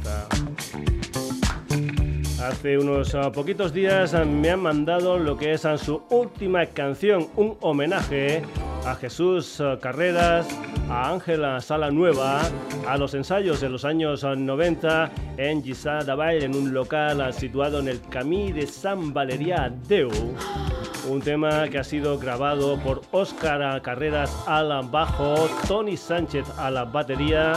Hace 2.42 2.76
unos 2.76 3.16
poquitos 3.32 3.72
días 3.72 4.14
me 4.26 4.50
han 4.50 4.60
mandado 4.60 5.18
lo 5.18 5.38
que 5.38 5.54
es 5.54 5.66
su 5.78 6.02
última 6.10 6.66
canción, 6.66 7.28
un 7.36 7.56
homenaje 7.60 8.42
a 8.86 8.94
Jesús 8.94 9.60
Carreras, 9.80 10.46
a 10.88 11.10
Ángela 11.10 11.60
Sala 11.60 11.90
Nueva, 11.90 12.40
a 12.86 12.96
los 12.96 13.14
ensayos 13.14 13.60
de 13.60 13.68
los 13.68 13.84
años 13.84 14.22
90 14.24 15.10
en 15.36 15.62
Gisá 15.62 16.04
Davall, 16.04 16.42
en 16.42 16.54
un 16.54 16.72
local 16.72 17.34
situado 17.34 17.80
en 17.80 17.88
el 17.88 18.00
Camí 18.02 18.52
de 18.52 18.66
San 18.66 19.12
Valeria 19.12 19.72
Deu. 19.88 20.10
Un 21.08 21.20
tema 21.20 21.68
que 21.68 21.78
ha 21.78 21.84
sido 21.84 22.18
grabado 22.18 22.78
por 22.78 23.02
Óscar 23.10 23.82
Carreras 23.82 24.44
al 24.46 24.88
bajo, 24.88 25.48
Tony 25.66 25.96
Sánchez 25.96 26.46
a 26.56 26.70
la 26.70 26.84
batería, 26.84 27.54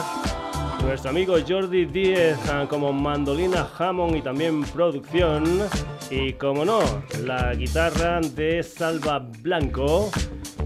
nuestro 0.84 1.10
amigo 1.10 1.36
Jordi 1.48 1.86
Díez 1.86 2.38
como 2.70 2.92
mandolina 2.92 3.68
Hammond 3.78 4.16
y 4.16 4.22
también 4.22 4.62
producción. 4.64 5.44
Y 6.10 6.34
como 6.34 6.66
no, 6.66 6.80
la 7.24 7.54
guitarra 7.54 8.20
de 8.22 8.64
Salva 8.64 9.20
Blanco 9.20 10.10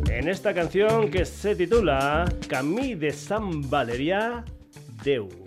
en 0.09 0.29
esta 0.29 0.53
canción 0.53 1.09
que 1.09 1.25
se 1.25 1.55
titula 1.55 2.25
Camí 2.47 2.95
de 2.95 3.11
San 3.11 3.69
Valeria 3.69 4.43
Deu. 5.03 5.42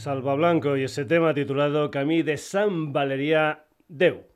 Salva 0.00 0.34
Blanco 0.34 0.78
y 0.78 0.84
ese 0.84 1.04
tema 1.04 1.34
titulado 1.34 1.90
Camí 1.90 2.22
de 2.22 2.38
San 2.38 2.90
Valeria 2.90 3.66
Deu. 3.86 4.29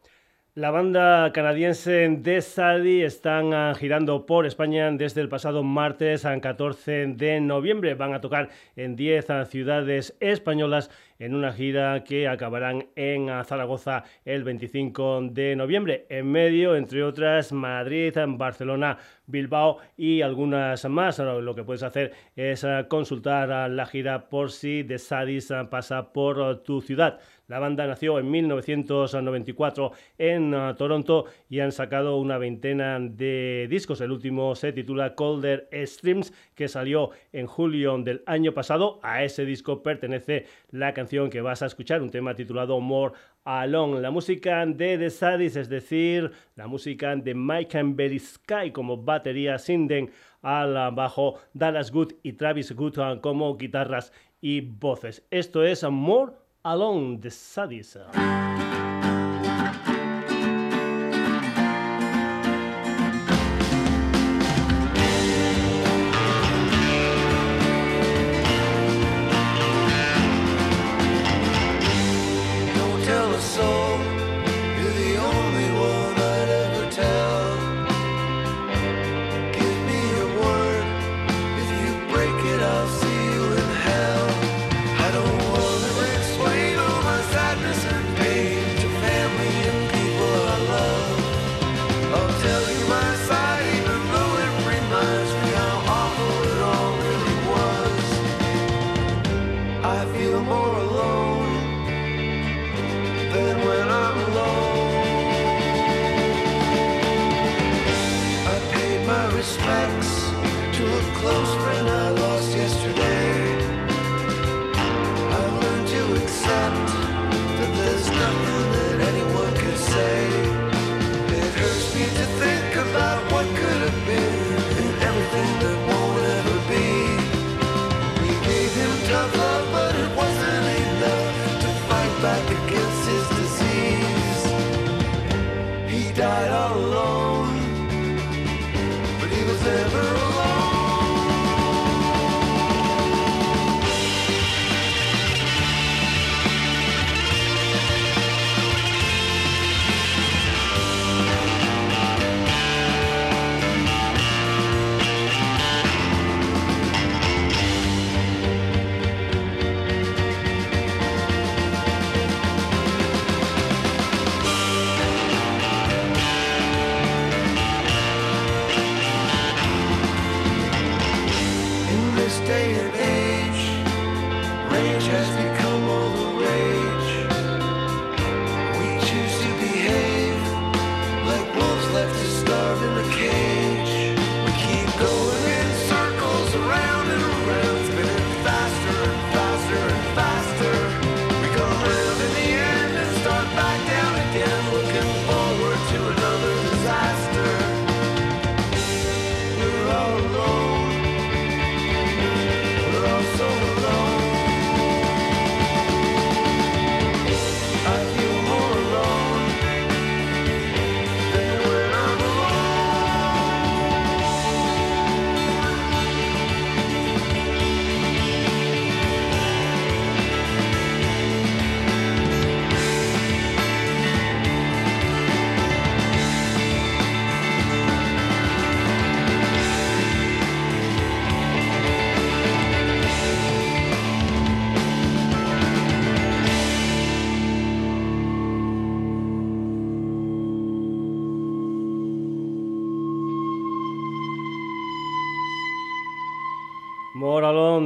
La 0.56 0.70
banda 0.70 1.32
canadiense 1.32 2.08
de 2.08 2.40
Sadi 2.40 3.02
están 3.02 3.52
ah, 3.52 3.74
girando 3.76 4.24
por 4.24 4.46
España 4.46 4.88
desde 4.92 5.20
el 5.20 5.28
pasado 5.28 5.64
martes 5.64 6.24
al 6.24 6.40
14 6.40 7.08
de 7.08 7.40
noviembre. 7.40 7.94
Van 7.94 8.14
a 8.14 8.20
tocar 8.20 8.50
en 8.76 8.94
10 8.94 9.30
ah, 9.30 9.46
ciudades 9.46 10.16
españolas 10.20 10.92
en 11.18 11.34
una 11.34 11.52
gira 11.52 12.04
que 12.04 12.28
acabarán 12.28 12.86
en 12.94 13.30
ah, 13.30 13.42
Zaragoza 13.42 14.04
el 14.24 14.44
25 14.44 15.22
de 15.32 15.56
noviembre. 15.56 16.06
En 16.08 16.30
medio, 16.30 16.76
entre 16.76 17.02
otras, 17.02 17.52
Madrid, 17.52 18.14
Barcelona, 18.24 18.98
Bilbao 19.26 19.78
y 19.96 20.22
algunas 20.22 20.84
más. 20.88 21.18
Lo 21.18 21.56
que 21.56 21.64
puedes 21.64 21.82
hacer 21.82 22.12
es 22.36 22.64
consultar 22.86 23.68
la 23.68 23.86
gira 23.86 24.28
por 24.28 24.52
si 24.52 24.84
The 24.84 24.98
Sadis 24.98 25.52
pasa 25.68 26.12
por 26.12 26.62
tu 26.62 26.80
ciudad. 26.80 27.18
La 27.46 27.58
banda 27.58 27.86
nació 27.86 28.18
en 28.18 28.30
1994 28.30 29.92
en 30.16 30.54
uh, 30.54 30.74
Toronto 30.76 31.26
y 31.50 31.60
han 31.60 31.72
sacado 31.72 32.16
una 32.16 32.38
veintena 32.38 32.98
de 32.98 33.66
discos. 33.68 34.00
El 34.00 34.12
último 34.12 34.54
se 34.54 34.72
titula 34.72 35.14
Colder 35.14 35.68
Streams, 35.72 36.32
que 36.54 36.68
salió 36.68 37.10
en 37.32 37.46
julio 37.46 37.98
del 37.98 38.22
año 38.24 38.54
pasado. 38.54 38.98
A 39.02 39.24
ese 39.24 39.44
disco 39.44 39.82
pertenece 39.82 40.46
la 40.70 40.94
canción 40.94 41.28
que 41.28 41.42
vas 41.42 41.62
a 41.62 41.66
escuchar, 41.66 42.00
un 42.00 42.10
tema 42.10 42.34
titulado 42.34 42.80
More 42.80 43.12
Alone. 43.44 44.00
La 44.00 44.10
música 44.10 44.64
de 44.64 44.96
The 44.96 45.10
Sadis, 45.10 45.56
es 45.56 45.68
decir, 45.68 46.30
la 46.56 46.66
música 46.66 47.14
de 47.14 47.34
Mike 47.34 47.76
and 47.76 48.18
Sky 48.18 48.70
como 48.72 48.96
batería, 48.96 49.58
Sinden 49.58 50.10
al 50.40 50.94
bajo, 50.94 51.40
Dallas 51.52 51.92
Good 51.92 52.12
y 52.22 52.32
Travis 52.32 52.72
Good 52.72 53.20
como 53.20 53.54
guitarras 53.58 54.14
y 54.40 54.62
voces. 54.62 55.26
Esto 55.30 55.62
es 55.62 55.82
More 55.84 56.43
along 56.64 57.20
the 57.20 57.30
studies. 57.30 57.96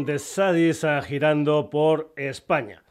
De 0.09 0.19
Sadis 0.19 0.85
ah, 0.85 1.03
girando 1.03 1.69
por 1.69 2.15
España. 2.17 2.83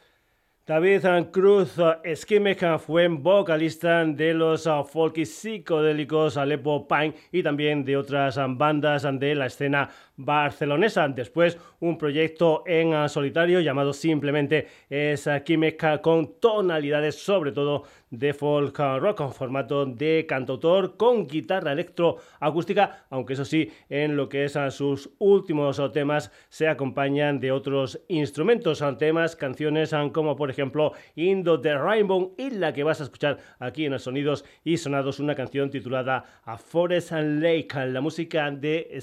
David 0.67 1.01
Cruz 1.31 1.75
Esquimeca 2.03 2.77
fue 2.77 3.07
vocalista 3.07 4.05
de 4.05 4.36
los 4.36 4.67
ah, 4.67 4.83
folk 4.83 5.25
psicodélicos 5.25 6.38
Aleppo 6.38 6.88
Pine 6.88 7.15
y 7.31 7.41
también 7.41 7.83
de 7.83 7.97
otras 7.97 8.38
ah, 8.38 8.45
bandas 8.47 9.07
de 9.19 9.33
la 9.33 9.47
escena 9.47 9.89
barcelonesa. 10.15 11.07
Después 11.07 11.57
un 11.79 11.97
proyecto 11.97 12.63
en 12.67 13.09
solitario 13.09 13.62
llamado 13.62 13.93
simplemente 13.93 14.67
Esquimeca 14.88 16.00
con 16.00 16.39
tonalidades 16.39 17.15
sobre 17.15 17.51
todo 17.51 17.86
de 18.10 18.34
folk 18.34 18.78
rock 18.78 19.22
en 19.22 19.32
formato 19.32 19.86
de 19.86 20.26
cantautor 20.28 20.98
con 20.98 21.28
guitarra 21.28 21.74
electroacústica, 21.74 23.06
aunque 23.10 23.34
eso 23.34 23.46
sí, 23.46 23.72
en 23.90 24.16
lo 24.16 24.30
que 24.30 24.46
es 24.46 24.58
sus 24.70 25.10
últimos 25.20 25.82
temas 25.92 26.32
se 26.50 26.68
acompañan 26.68 27.40
de 27.40 27.52
otros 27.52 28.02
instrumentos, 28.08 28.84
temas, 28.98 29.36
canciones 29.36 29.94
como 30.14 30.36
por 30.36 30.50
ejemplo 30.50 30.94
Indo 31.16 31.60
the 31.60 31.78
Rainbow 31.78 32.34
y 32.38 32.50
la 32.52 32.74
que 32.74 32.84
vas 32.84 33.02
a 33.02 33.04
escuchar 33.04 33.38
aquí 33.60 33.86
en 33.86 33.92
los 33.92 34.04
sonidos 34.04 34.46
y 34.64 34.78
sonados, 34.78 35.20
una 35.20 35.36
canción 35.36 35.70
titulada 35.70 36.24
A 36.46 36.58
Forest 36.58 37.12
and 37.12 37.42
Lake, 37.42 37.68
la 37.88 38.02
música 38.02 38.50
de 38.52 39.00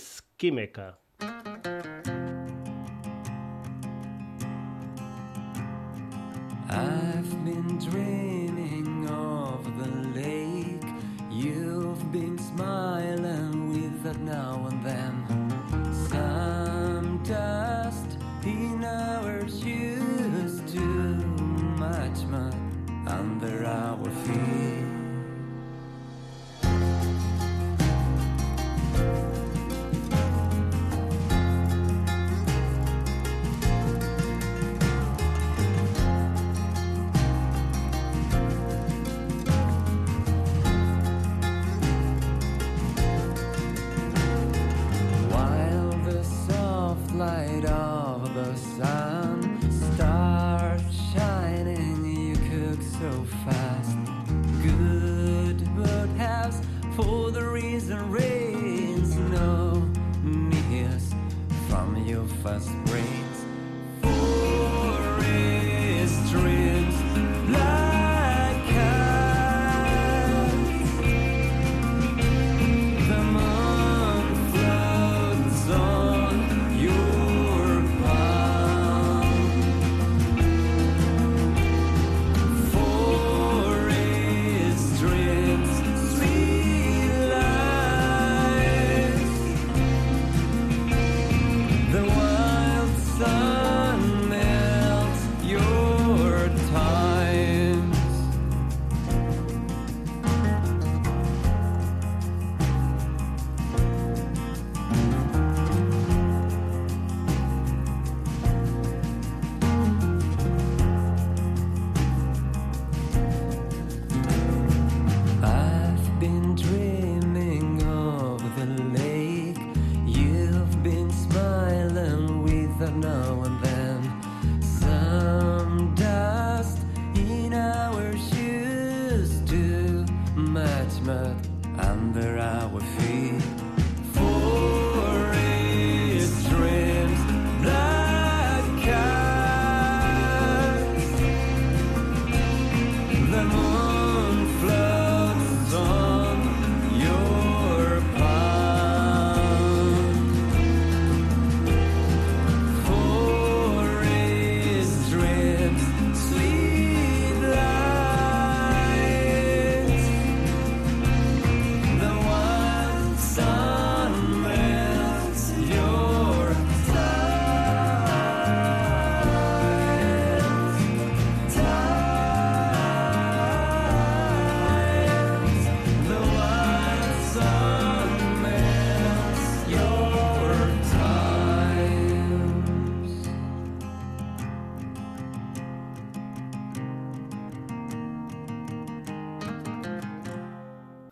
smiling 12.54 13.70
with 13.70 14.02
that 14.04 14.18
now 14.20 14.66
and 14.68 14.84
then. 14.84 15.13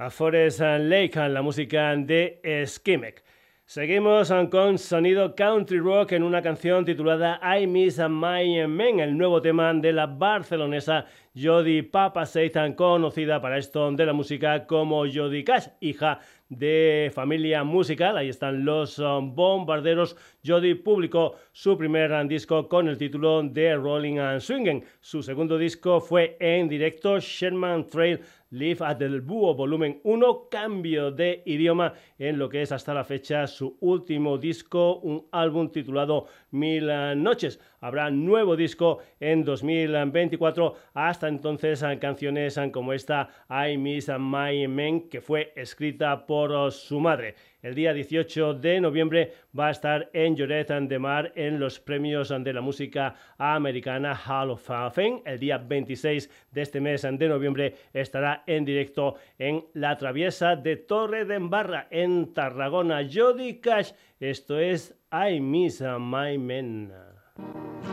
Skimeka. 0.02 0.10
Forest 0.10 0.60
Lake, 0.60 1.28
la 1.28 1.42
música 1.42 1.94
de 1.96 2.64
Skimek. 2.66 3.22
Seguimos 3.66 4.32
con 4.50 4.78
sonido 4.78 5.34
country 5.34 5.78
rock 5.78 6.12
en 6.12 6.22
una 6.22 6.42
canción 6.42 6.84
titulada 6.84 7.40
I 7.58 7.66
Miss 7.66 7.98
My 7.98 8.66
Men, 8.66 9.00
el 9.00 9.16
nuevo 9.16 9.40
tema 9.40 9.72
de 9.74 9.92
la 9.92 10.06
barcelonesa 10.06 11.06
Jodie 11.34 11.82
Papa 11.82 12.26
Seitan, 12.26 12.74
conocida 12.74 13.40
para 13.40 13.56
esto 13.56 13.90
de 13.92 14.04
la 14.04 14.12
música 14.12 14.66
como 14.66 15.06
Jodie 15.06 15.44
Cash, 15.44 15.68
hija 15.80 16.20
de 16.50 17.10
familia 17.14 17.64
musical. 17.64 18.18
Ahí 18.18 18.28
están 18.28 18.64
los 18.64 18.98
um, 18.98 19.34
bombarderos. 19.34 20.16
Jody 20.44 20.74
publicó 20.74 21.36
su 21.52 21.78
primer 21.78 22.12
disco 22.28 22.68
con 22.68 22.88
el 22.88 22.98
título 22.98 23.42
de 23.42 23.74
Rolling 23.76 24.18
and 24.18 24.40
Swinging. 24.40 24.84
Su 25.00 25.22
segundo 25.22 25.56
disco 25.56 26.00
fue 26.00 26.36
en 26.38 26.68
directo 26.68 27.18
Sherman 27.18 27.86
Trail 27.86 28.20
Live 28.50 28.84
at 28.84 28.98
the 28.98 29.08
Búho 29.20 29.54
Volumen 29.54 30.00
1, 30.04 30.48
cambio 30.50 31.10
de 31.10 31.42
idioma 31.46 31.94
en 32.18 32.38
lo 32.38 32.50
que 32.50 32.60
es 32.60 32.70
hasta 32.70 32.92
la 32.92 33.02
fecha 33.02 33.46
su 33.46 33.78
último 33.80 34.36
disco, 34.36 34.98
un 34.98 35.26
álbum 35.32 35.70
titulado 35.70 36.26
Mil 36.50 36.86
Noches. 37.16 37.58
Habrá 37.82 38.10
nuevo 38.10 38.54
disco 38.54 39.00
en 39.18 39.44
2024. 39.44 40.74
Hasta 40.94 41.26
entonces, 41.26 41.84
canciones 42.00 42.58
como 42.72 42.92
esta 42.92 43.28
I 43.50 43.76
Miss 43.76 44.08
My 44.18 44.68
Men, 44.68 45.08
que 45.08 45.20
fue 45.20 45.52
escrita 45.56 46.24
por 46.24 46.70
su 46.70 47.00
madre. 47.00 47.34
El 47.60 47.74
día 47.74 47.92
18 47.92 48.54
de 48.54 48.80
noviembre 48.80 49.32
va 49.58 49.66
a 49.68 49.70
estar 49.72 50.10
en 50.12 50.36
Lloret 50.36 50.68
de 50.68 50.98
Mar 50.98 51.32
en 51.34 51.58
los 51.58 51.80
premios 51.80 52.28
de 52.28 52.52
la 52.52 52.60
música 52.60 53.16
americana 53.36 54.14
Hall 54.14 54.50
of 54.50 54.62
Fame. 54.64 55.22
El 55.24 55.40
día 55.40 55.58
26 55.58 56.30
de 56.52 56.62
este 56.62 56.80
mes 56.80 57.02
de 57.02 57.28
noviembre 57.28 57.74
estará 57.92 58.44
en 58.46 58.64
directo 58.64 59.16
en 59.38 59.64
La 59.74 59.96
Traviesa 59.96 60.54
de 60.54 60.76
Torre 60.76 61.24
de 61.24 61.34
Embarra 61.34 61.88
en 61.90 62.32
Tarragona. 62.32 63.08
Jody 63.12 63.60
Cash, 63.60 63.90
esto 64.20 64.58
es 64.58 64.96
I 65.12 65.40
Miss 65.40 65.82
My 65.98 66.38
Men. 66.38 67.11
Thank 67.42 67.86
you. 67.86 67.91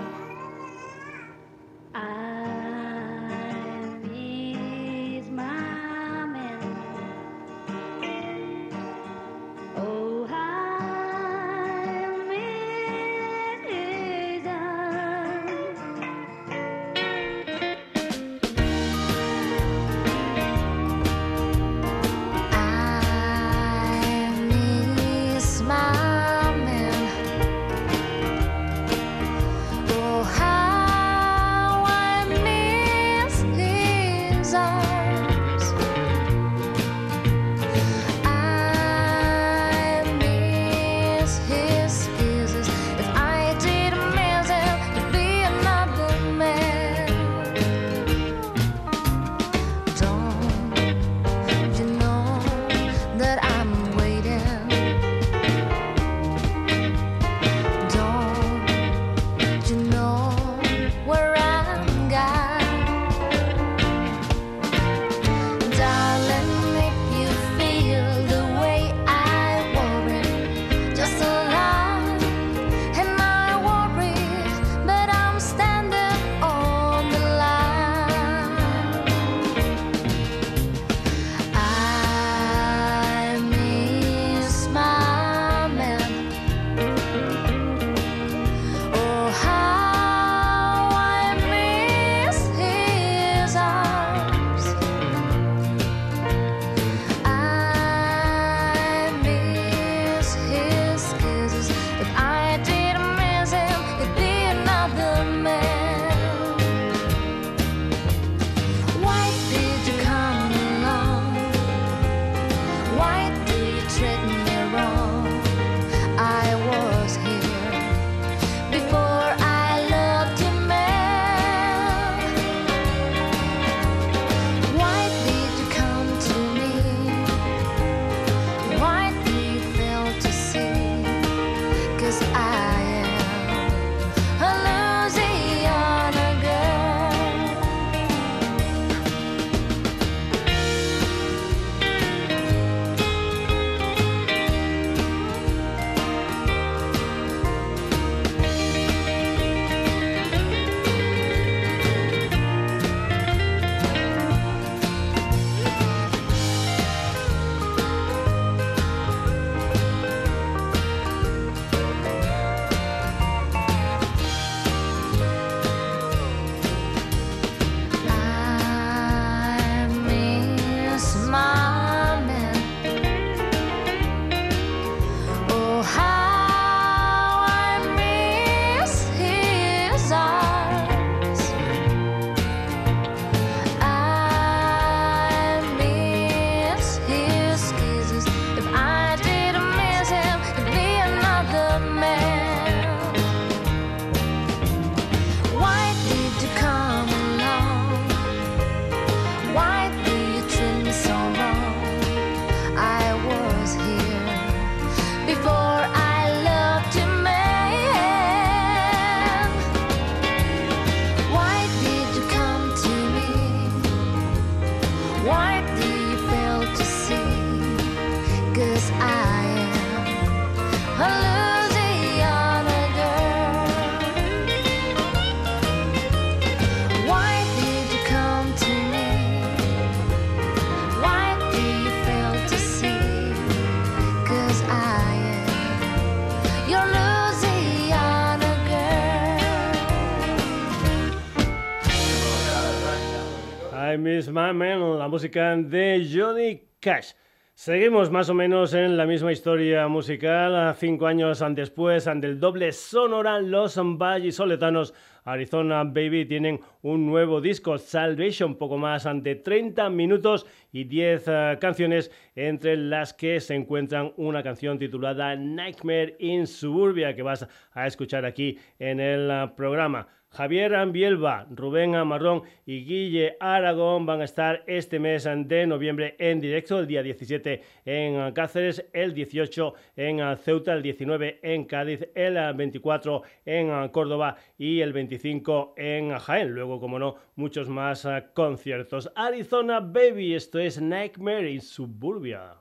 Miss 244.29 244.35
Mamen, 244.35 244.99
la 244.99 245.07
música 245.07 245.55
de 245.57 246.07
Jody 246.07 246.61
Cash. 246.79 247.13
Seguimos 247.55 248.11
más 248.11 248.29
o 248.29 248.35
menos 248.35 248.75
en 248.75 248.95
la 248.95 249.07
misma 249.07 249.31
historia 249.31 249.87
musical. 249.87 250.75
Cinco 250.77 251.07
años 251.07 251.43
después, 251.55 252.05
del 252.05 252.39
doble 252.39 252.71
sonora, 252.71 253.39
los 253.39 253.73
Soletanos 253.73 254.93
Arizona 255.23 255.83
Baby 255.83 256.25
tienen 256.25 256.59
un 256.83 257.07
nuevo 257.07 257.41
disco, 257.41 257.79
Salvation, 257.79 258.55
poco 258.55 258.77
más 258.77 259.07
de 259.11 259.35
30 259.35 259.89
minutos 259.89 260.45
y 260.71 260.83
10 260.83 261.23
eh, 261.25 261.57
canciones, 261.59 262.11
entre 262.35 262.77
las 262.77 263.13
que 263.15 263.39
se 263.39 263.55
encuentran 263.55 264.13
una 264.17 264.43
canción 264.43 264.77
titulada 264.77 265.35
Nightmare 265.35 266.17
in 266.19 266.45
Suburbia, 266.45 267.15
que 267.15 267.23
vas 267.23 267.47
a 267.73 267.87
escuchar 267.87 268.25
aquí 268.25 268.59
en 268.77 268.99
el 268.99 269.29
eh, 269.31 269.51
programa. 269.57 270.07
Javier 270.31 270.75
Ambielba, 270.75 271.47
Rubén 271.49 271.95
Amarrón 271.95 272.43
y 272.65 272.85
Guille 272.85 273.35
Aragón 273.39 274.05
van 274.05 274.21
a 274.21 274.25
estar 274.25 274.63
este 274.67 274.99
mes 274.99 275.23
de 275.25 275.65
noviembre 275.65 276.15
en 276.19 276.39
directo, 276.39 276.79
el 276.79 276.87
día 276.87 277.01
17 277.01 277.61
en 277.85 278.31
Cáceres, 278.33 278.85
el 278.93 279.13
18 279.13 279.73
en 279.95 280.37
Ceuta, 280.37 280.73
el 280.73 280.83
19 280.83 281.39
en 281.41 281.65
Cádiz, 281.65 282.07
el 282.13 282.37
24 282.53 283.23
en 283.45 283.89
Córdoba 283.89 284.37
y 284.57 284.81
el 284.81 284.93
25 284.93 285.73
en 285.75 286.17
Jaén. 286.17 286.51
Luego, 286.51 286.79
como 286.79 286.99
no, 286.99 287.15
muchos 287.35 287.67
más 287.67 288.07
conciertos. 288.33 289.11
Arizona 289.15 289.79
Baby, 289.79 290.35
esto 290.35 290.59
es 290.59 290.79
Nightmare 290.79 291.51
in 291.51 291.61
Suburbia. 291.61 292.53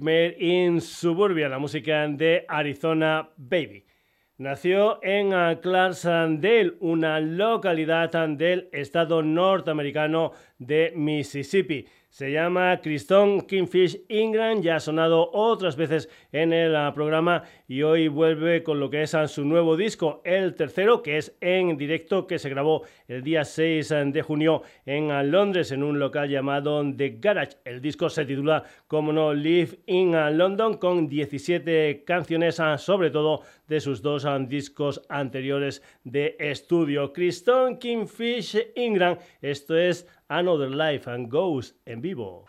Nightmare 0.00 0.36
in 0.38 0.80
Suburbia, 0.80 1.48
la 1.48 1.58
música 1.58 2.08
de 2.08 2.44
Arizona 2.48 3.28
Baby. 3.36 3.84
Nació 4.38 4.98
en 5.02 5.30
Clarksdale, 5.60 6.76
una 6.80 7.20
localidad 7.20 8.10
del 8.30 8.70
estado 8.72 9.22
norteamericano 9.22 10.32
de 10.58 10.94
Mississippi. 10.96 11.86
Se 12.10 12.32
llama 12.32 12.80
Cristón 12.82 13.42
Kingfish 13.42 14.00
Ingram, 14.08 14.62
ya 14.62 14.76
ha 14.76 14.80
sonado 14.80 15.30
otras 15.32 15.76
veces 15.76 16.08
en 16.32 16.52
el 16.52 16.74
ah, 16.74 16.92
programa 16.92 17.44
y 17.68 17.82
hoy 17.82 18.08
vuelve 18.08 18.64
con 18.64 18.80
lo 18.80 18.90
que 18.90 19.02
es 19.02 19.14
ah, 19.14 19.28
su 19.28 19.44
nuevo 19.44 19.76
disco, 19.76 20.20
el 20.24 20.56
tercero, 20.56 21.04
que 21.04 21.18
es 21.18 21.36
en 21.40 21.76
directo, 21.76 22.26
que 22.26 22.40
se 22.40 22.48
grabó 22.48 22.82
el 23.06 23.22
día 23.22 23.44
6 23.44 23.92
ah, 23.92 24.04
de 24.06 24.22
junio 24.22 24.62
en 24.86 25.30
Londres, 25.30 25.70
en 25.70 25.84
un 25.84 26.00
local 26.00 26.28
llamado 26.28 26.82
The 26.96 27.18
Garage. 27.20 27.58
El 27.64 27.80
disco 27.80 28.10
se 28.10 28.24
titula, 28.24 28.64
como 28.88 29.12
no, 29.12 29.32
Live 29.32 29.78
in 29.86 30.10
London, 30.36 30.78
con 30.78 31.06
17 31.06 32.02
canciones, 32.04 32.60
sobre 32.78 33.10
todo 33.10 33.42
de 33.70 33.80
sus 33.80 34.02
dos 34.02 34.26
discos 34.48 35.00
anteriores 35.08 35.80
de 36.02 36.34
estudio. 36.40 37.12
Cristón 37.12 37.78
Kingfish 37.78 38.58
Ingram, 38.74 39.16
esto 39.40 39.78
es 39.78 40.08
Another 40.26 40.70
Life 40.70 41.08
and 41.08 41.30
Goes 41.30 41.76
en 41.86 42.00
vivo. 42.00 42.46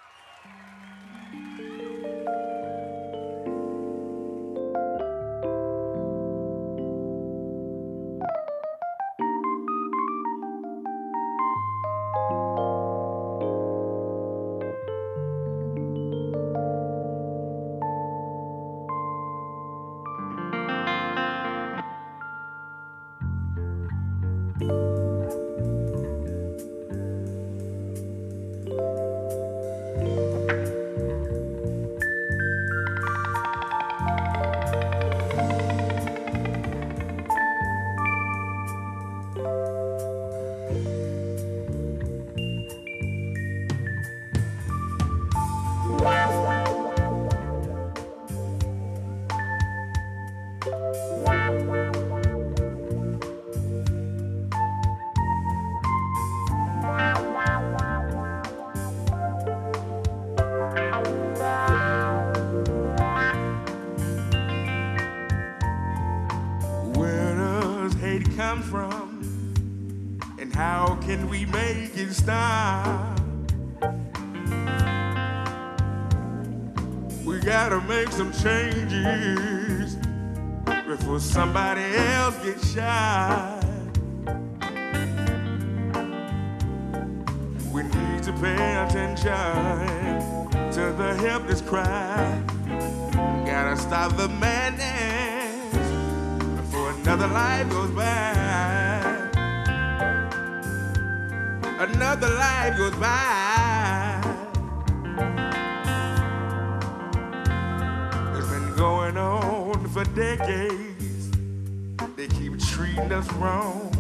They 110.48 112.28
keep 112.28 112.60
treating 112.60 113.12
us 113.12 113.32
wrong. 113.34 113.92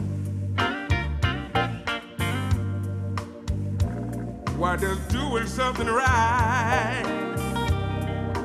Why 4.58 4.76
does 4.76 4.98
doing 5.08 5.46
something 5.46 5.86
right, 5.86 7.04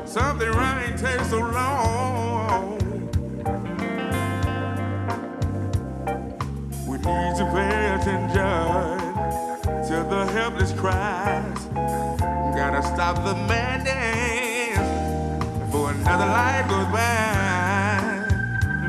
something 0.05 0.51
right 0.51 0.97
takes 0.99 1.31
so 1.31 1.39
long? 1.39 2.79
We 6.87 6.99
need 6.99 7.37
to 7.39 7.45
pay 7.55 7.95
attention 7.95 8.99
to 9.89 10.07
the 10.09 10.27
helpless 10.33 10.73
cries. 10.73 11.65
Gotta 12.57 12.83
stop 12.83 13.17
the 13.25 13.35
madness 13.35 14.79
before 15.61 15.93
another 15.93 16.27
life 16.27 16.69
goes 16.69 16.87
by. 16.87 17.36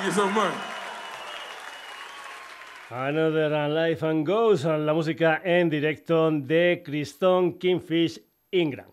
Thank 0.00 0.16
you 0.16 0.22
so 0.22 0.30
much. 0.30 0.54
Another 2.88 3.68
Life 3.68 4.02
and 4.02 4.26
Goes, 4.26 4.64
la 4.64 4.94
música 4.94 5.42
en 5.44 5.68
directo 5.68 6.30
de 6.30 6.82
Criston 6.82 7.58
Kingfish 7.58 8.18
Ingram. 8.50 8.90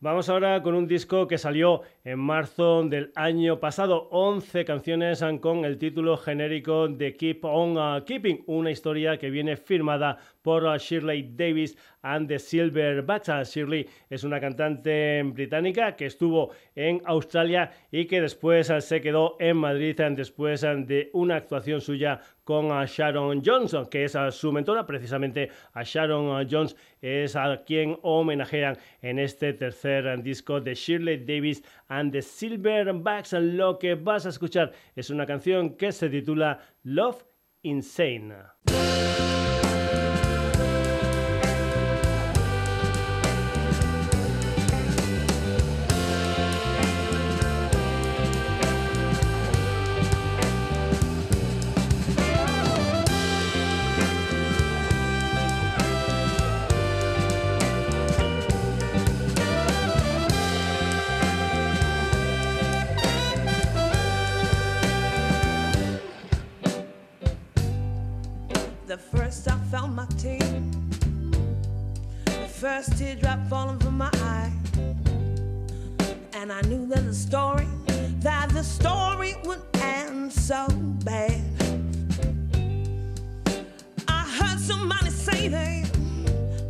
Vamos 0.00 0.28
ahora 0.28 0.60
con 0.60 0.74
un 0.74 0.88
disco 0.88 1.28
que 1.28 1.38
salió 1.38 1.82
en 2.04 2.18
marzo 2.18 2.84
del 2.84 3.10
año 3.14 3.58
pasado, 3.58 4.08
11 4.10 4.66
canciones 4.66 5.24
con 5.40 5.64
el 5.64 5.78
título 5.78 6.18
genérico 6.18 6.86
de 6.86 7.16
Keep 7.16 7.44
On 7.46 7.78
uh, 7.78 8.04
Keeping, 8.04 8.44
una 8.46 8.70
historia 8.70 9.16
que 9.16 9.30
viene 9.30 9.56
firmada 9.56 10.18
por 10.42 10.64
uh, 10.64 10.76
Shirley 10.76 11.30
Davis 11.34 11.78
and 12.02 12.28
the 12.28 12.38
Silverbacks. 12.38 13.30
Uh, 13.30 13.42
Shirley 13.42 13.88
es 14.10 14.22
una 14.22 14.38
cantante 14.38 15.22
británica 15.22 15.96
que 15.96 16.04
estuvo 16.04 16.50
en 16.74 17.00
Australia 17.06 17.72
y 17.90 18.04
que 18.04 18.20
después 18.20 18.70
se 18.80 19.00
quedó 19.00 19.36
en 19.40 19.56
Madrid 19.56 19.98
después 20.10 20.60
de 20.60 21.08
una 21.14 21.36
actuación 21.36 21.80
suya 21.80 22.20
con 22.44 22.68
Sharon 22.84 23.42
Johnson, 23.42 23.86
que 23.86 24.04
es 24.04 24.18
su 24.32 24.52
mentora, 24.52 24.84
precisamente 24.86 25.48
a 25.72 25.82
Sharon 25.82 26.46
Jones 26.50 26.76
es 27.00 27.36
a 27.36 27.62
quien 27.66 27.98
homenajean 28.02 28.76
en 29.02 29.18
este 29.18 29.52
tercer 29.52 30.22
disco 30.22 30.60
de 30.60 30.74
Shirley 30.74 31.18
Davis 31.18 31.62
and 31.88 32.12
the 32.12 32.20
Silverbacks. 32.20 33.32
Lo 33.32 33.78
que 33.78 33.94
vas 33.94 34.26
a 34.26 34.30
escuchar 34.30 34.72
es 34.94 35.10
una 35.10 35.26
canción 35.26 35.76
que 35.76 35.92
se 35.92 36.08
titula 36.08 36.60
Love 36.82 37.24
Insane. 37.62 38.34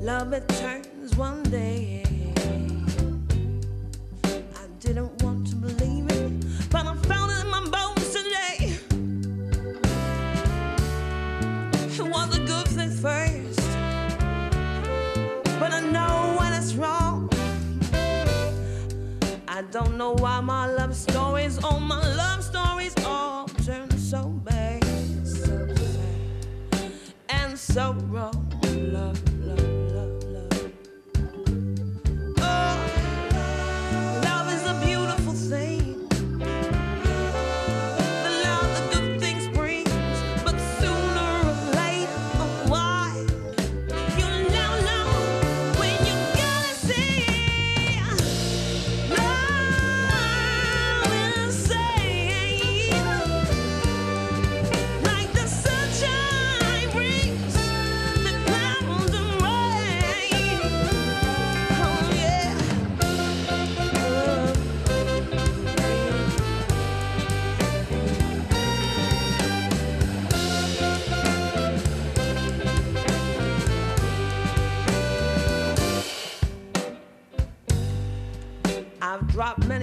Love 0.05 0.35
it 0.35 0.47
turns 0.49 1.17
one 1.17 1.43
day. 1.45 2.24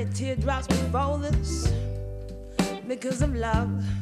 Teardrops 0.05 0.67
before 0.67 1.17
this 1.19 1.73
because 2.87 3.21
of 3.21 3.35
love. 3.35 4.00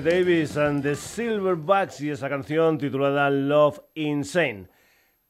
Davis 0.00 0.56
and 0.56 0.82
the 0.82 0.94
Silverbacks 0.96 2.00
y 2.00 2.10
esa 2.10 2.28
canción 2.28 2.78
titulada 2.78 3.30
Love 3.30 3.80
Insane. 3.94 4.68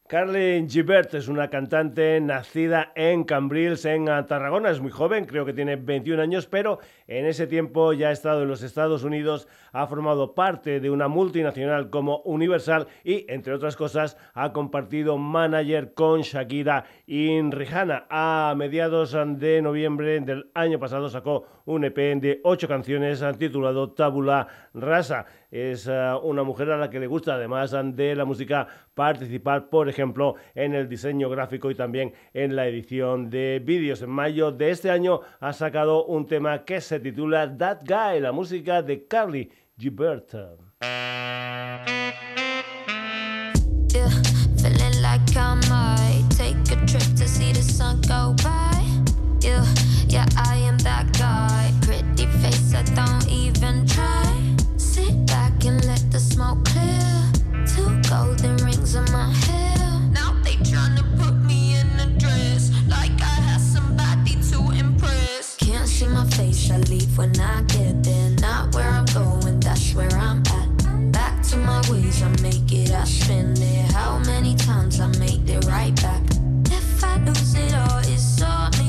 Carly 0.07 0.67
Gibert 0.69 1.15
es 1.15 1.29
una 1.29 1.49
cantante 1.49 2.21
nacida 2.21 2.93
en 2.95 3.25
Cambrils, 3.25 3.87
en 3.87 4.05
Tarragona. 4.05 4.69
Es 4.69 4.79
muy 4.79 4.91
joven, 4.91 5.25
creo 5.25 5.47
que 5.47 5.55
tiene 5.55 5.77
21 5.77 6.21
años, 6.21 6.47
pero 6.47 6.79
en 7.07 7.25
ese 7.25 7.47
tiempo 7.47 7.95
ya 7.95 8.09
ha 8.09 8.13
estado 8.13 8.43
en 8.43 8.49
los 8.49 8.63
Estados 8.63 9.03
Unidos, 9.03 9.49
ha 9.73 9.87
formado 9.87 10.35
parte 10.35 10.79
de 10.79 10.91
una 10.91 11.09
multinacional 11.09 11.89
como 11.89 12.19
Universal 12.19 12.87
y, 13.03 13.25
entre 13.33 13.55
otras 13.55 13.77
cosas, 13.77 14.19
ha 14.35 14.53
compartido 14.53 15.17
manager 15.17 15.95
con 15.95 16.21
Shakira 16.21 16.85
y 17.07 17.41
Rihanna. 17.41 18.07
A 18.11 18.53
mediados 18.59 19.17
de 19.39 19.63
noviembre 19.63 20.21
del 20.21 20.51
año 20.53 20.79
pasado 20.79 21.09
sacó 21.09 21.47
un 21.65 21.83
EP 21.83 21.97
de 22.21 22.41
ocho 22.45 22.69
canciones 22.69 23.25
titulado 23.39 23.93
Tabula 23.93 24.49
Rasa. 24.75 25.25
Es 25.55 25.87
eh, 25.87 26.13
una 26.25 26.43
mujer 26.43 26.73
a 26.73 26.77
la 26.77 26.91
que 26.91 26.99
le 26.99 27.07
gusta, 27.07 27.35
además 27.35 27.71
de 27.95 28.17
la 28.17 28.25
música, 28.25 28.67
participar, 28.93 29.69
por 29.69 29.89
ejemplo, 29.89 30.35
en 30.57 30.75
el 30.75 30.89
diseño 30.89 31.31
gráfico 31.31 31.71
y 31.71 31.77
también 31.77 32.13
en 32.33 32.57
la 32.57 32.67
edición 32.67 33.31
de 33.31 33.63
vídeos. 33.65 34.03
En 34.03 34.11
mayo 34.11 34.51
de 34.51 34.71
este 34.71 34.91
año 34.91 35.21
ha 35.39 35.53
sacado 35.53 36.07
un 36.07 36.27
tema 36.27 36.65
que 36.65 36.81
se 36.81 36.99
titula 36.99 37.57
That 37.57 37.83
Guy, 37.87 38.21
la 38.21 38.33
música 38.33 38.83
de 38.83 39.07
Carly 39.07 39.49
even 53.29 53.54
when 67.17 67.39
I 67.41 67.63
get 67.63 68.03
there. 68.03 68.31
Not 68.41 68.75
where 68.75 68.89
I'm 68.89 69.05
going, 69.07 69.61
that's 69.61 69.95
where 69.95 70.11
I'm 70.13 70.43
at. 70.47 71.13
Back 71.13 71.43
to 71.51 71.57
my 71.57 71.81
ways, 71.91 72.23
I 72.23 72.29
make 72.43 72.73
it, 72.73 72.91
I 72.91 73.05
spend 73.05 73.59
it. 73.59 73.93
How 73.93 74.19
many 74.21 74.55
times 74.57 75.01
I 75.01 75.07
make 75.19 75.49
it 75.49 75.65
right 75.67 75.95
back? 76.03 76.23
If 76.71 77.05
I 77.05 77.19
lose 77.25 77.55
it 77.55 77.75
all, 77.75 77.99
it's 78.01 78.43
all 78.43 78.71
me. 78.79 78.84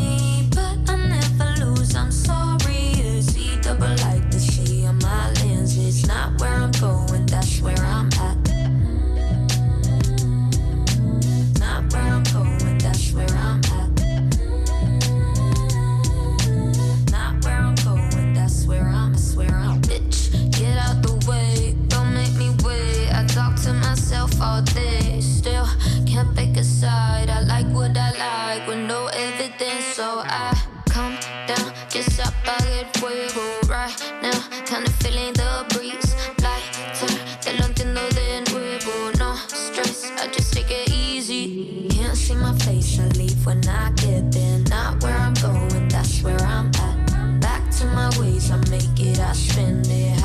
Evidence, 29.15 29.85
so 29.95 30.21
I 30.25 30.53
come 30.89 31.17
down, 31.47 31.73
just 31.89 32.19
apague 32.19 32.83
el 32.83 32.85
fuego 32.99 33.43
right 33.67 33.95
now. 34.21 34.39
Kinda 34.65 34.91
feeling 35.01 35.33
the 35.33 35.65
breeze, 35.69 36.15
lighter, 36.43 37.15
te 37.41 37.53
lo 37.57 37.65
entiendo 37.65 38.01
de 38.15 38.41
nuevo. 38.51 39.11
No 39.17 39.35
stress, 39.47 40.11
I 40.21 40.27
just 40.27 40.53
take 40.53 40.71
it 40.71 40.89
easy. 40.89 41.87
Can't 41.89 42.17
see 42.17 42.35
my 42.35 42.53
face, 42.59 42.99
I 42.99 43.07
leave 43.17 43.45
when 43.45 43.67
I 43.67 43.91
get 43.91 44.31
there. 44.31 44.59
Not 44.69 45.01
where 45.03 45.17
I'm 45.17 45.33
going, 45.35 45.87
that's 45.87 46.21
where 46.21 46.41
I'm 46.41 46.71
at. 46.75 47.39
Back 47.39 47.69
to 47.77 47.85
my 47.87 48.09
ways, 48.19 48.51
I 48.51 48.57
make 48.69 48.99
it, 48.99 49.19
I 49.19 49.33
spend 49.33 49.87
it. 49.87 50.24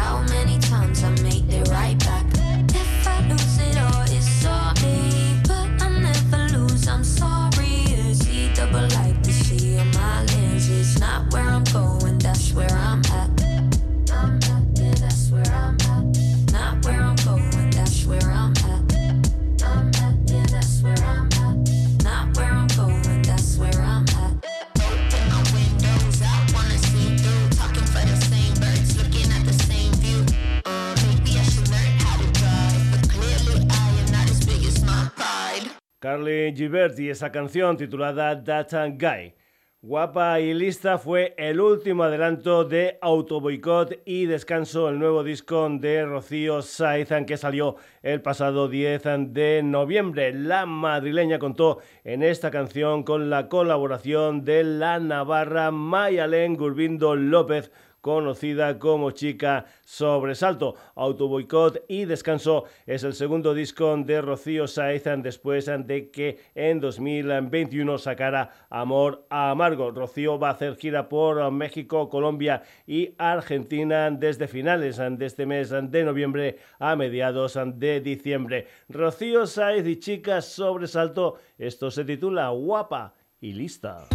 Carly 36.01 36.55
Gilbert 36.57 36.99
y 36.99 37.11
esa 37.11 37.31
canción 37.31 37.77
titulada 37.77 38.43
That 38.43 38.73
Guy. 38.99 39.35
Guapa 39.83 40.41
y 40.41 40.55
lista 40.55 40.97
fue 40.97 41.35
el 41.37 41.61
último 41.61 42.05
adelanto 42.05 42.65
de 42.65 42.99
Auto 43.03 43.39
Boicot 43.39 44.01
y 44.07 44.25
Descanso, 44.25 44.89
el 44.89 44.99
nuevo 44.99 45.23
disco 45.23 45.69
de 45.69 46.07
Rocío 46.07 46.63
Saizan 46.63 47.27
que 47.27 47.37
salió 47.37 47.77
el 48.01 48.23
pasado 48.23 48.69
10 48.69 49.03
de 49.29 49.61
noviembre. 49.63 50.33
La 50.33 50.65
madrileña 50.65 51.39
contó 51.39 51.81
en 52.05 52.23
esta 52.23 52.51
canción 52.51 53.03
con 53.03 53.29
la 53.29 53.51
colaboración 53.51 54.43
de 54.43 54.65
la 54.65 55.01
navarra 55.01 55.71
Mayalén 55.71 56.57
Gurbindo 56.57 57.15
López 57.15 57.73
conocida 58.01 58.79
como 58.79 59.11
Chica 59.11 59.67
Sobresalto. 59.85 60.75
Autoboicot 60.95 61.85
y 61.89 62.05
Descanso 62.05 62.65
es 62.87 63.05
el 63.05 63.15
segundo 63.15 63.55
disco 63.55 63.97
de 63.97 64.21
Rocío 64.21 64.67
Saezan 64.67 65.23
después 65.23 65.67
de 65.67 66.11
que 66.11 66.39
en 66.55 66.81
2021 66.81 67.99
sacara 67.99 68.67
Amor 68.71 69.27
Amargo. 69.31 69.91
Rocío 69.91 70.39
va 70.39 70.49
a 70.49 70.53
hacer 70.53 70.77
gira 70.77 71.09
por 71.09 71.51
México, 71.51 72.09
Colombia 72.09 72.63
y 72.87 73.15
Argentina 73.19 74.11
desde 74.11 74.49
finales 74.49 74.99
de 74.99 75.27
este 75.27 75.47
mes 75.47 75.71
de 75.71 76.05
noviembre 76.05 76.59
a 76.79 76.97
mediados 76.97 77.59
de 77.75 78.01
diciembre. 78.01 78.67
Rocío 78.89 79.47
Saez 79.47 79.87
y 79.87 79.99
Chica 79.99 80.41
Sobresalto, 80.43 81.39
esto 81.59 81.91
se 81.91 82.05
titula 82.05 82.49
Guapa 82.51 83.15
y 83.41 83.53
Lista. 83.53 84.07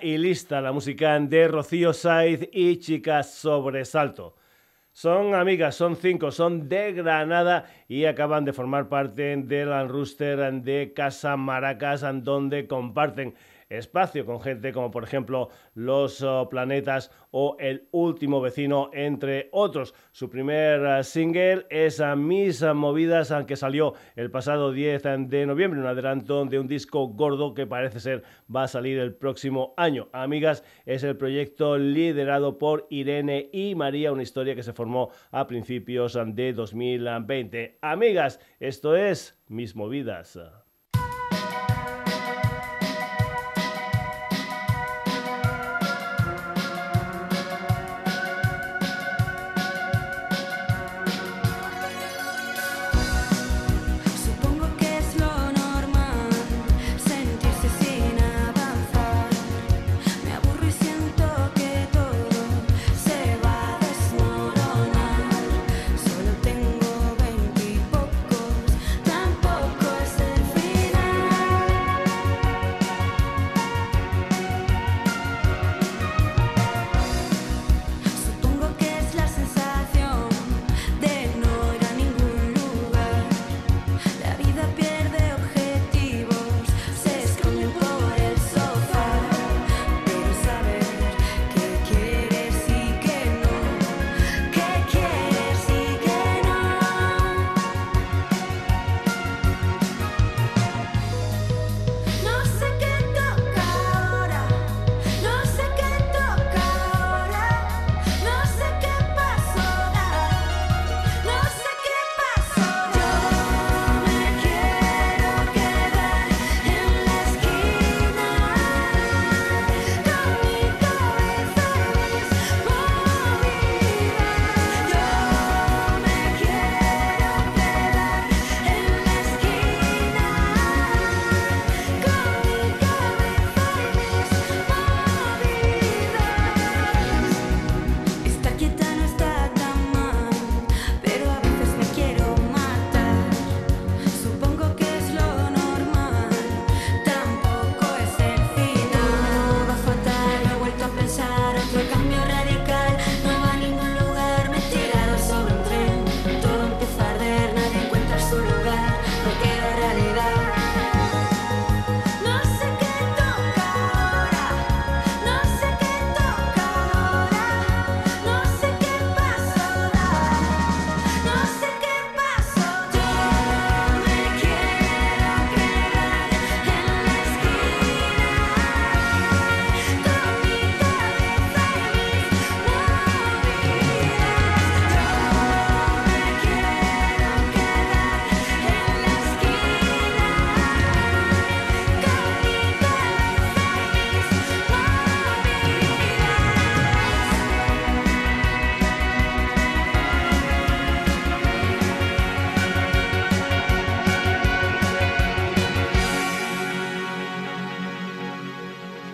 Y 0.00 0.16
lista, 0.16 0.62
la 0.62 0.72
música 0.72 1.18
de 1.20 1.46
Rocío 1.46 1.92
Saiz 1.92 2.48
y 2.52 2.78
Chicas 2.78 3.34
Sobresalto. 3.34 4.34
Son 4.92 5.34
amigas, 5.34 5.74
son 5.74 5.96
cinco, 5.96 6.30
son 6.30 6.68
de 6.68 6.92
Granada 6.92 7.66
y 7.86 8.06
acaban 8.06 8.44
de 8.46 8.54
formar 8.54 8.88
parte 8.88 9.36
del 9.36 9.88
rooster 9.88 10.52
de 10.62 10.92
Casa 10.94 11.36
Maracas, 11.36 12.02
donde 12.24 12.66
comparten 12.66 13.34
espacio 13.68 14.24
con 14.24 14.40
gente 14.40 14.72
como 14.72 14.90
por 14.90 15.04
ejemplo 15.04 15.48
Los 15.74 16.22
oh, 16.22 16.48
Planetas 16.48 17.10
o 17.30 17.56
El 17.58 17.88
Último 17.90 18.40
Vecino, 18.40 18.90
entre 18.92 19.48
otros. 19.52 19.94
Su 20.12 20.30
primer 20.30 20.84
eh, 20.84 21.04
single 21.04 21.66
es 21.70 22.00
a 22.00 22.16
Mis 22.16 22.62
Movidas, 22.62 23.32
que 23.46 23.56
salió 23.56 23.94
el 24.16 24.30
pasado 24.30 24.72
10 24.72 25.02
de 25.28 25.46
noviembre, 25.46 25.80
un 25.80 25.86
adelanto 25.86 26.44
de 26.44 26.58
un 26.58 26.66
disco 26.66 27.08
gordo 27.08 27.54
que 27.54 27.66
parece 27.66 28.00
ser 28.00 28.22
va 28.54 28.64
a 28.64 28.68
salir 28.68 28.98
el 28.98 29.14
próximo 29.14 29.74
año. 29.76 30.08
Amigas 30.12 30.64
es 30.86 31.02
el 31.02 31.16
proyecto 31.16 31.78
liderado 31.78 32.58
por 32.58 32.86
Irene 32.90 33.50
y 33.52 33.74
María, 33.74 34.12
una 34.12 34.22
historia 34.22 34.54
que 34.54 34.62
se 34.62 34.72
formó 34.72 35.10
a 35.30 35.46
principios 35.46 36.18
de 36.26 36.52
2020. 36.52 37.78
Amigas, 37.82 38.40
esto 38.60 38.96
es 38.96 39.38
Mis 39.48 39.74
Movidas. 39.74 40.38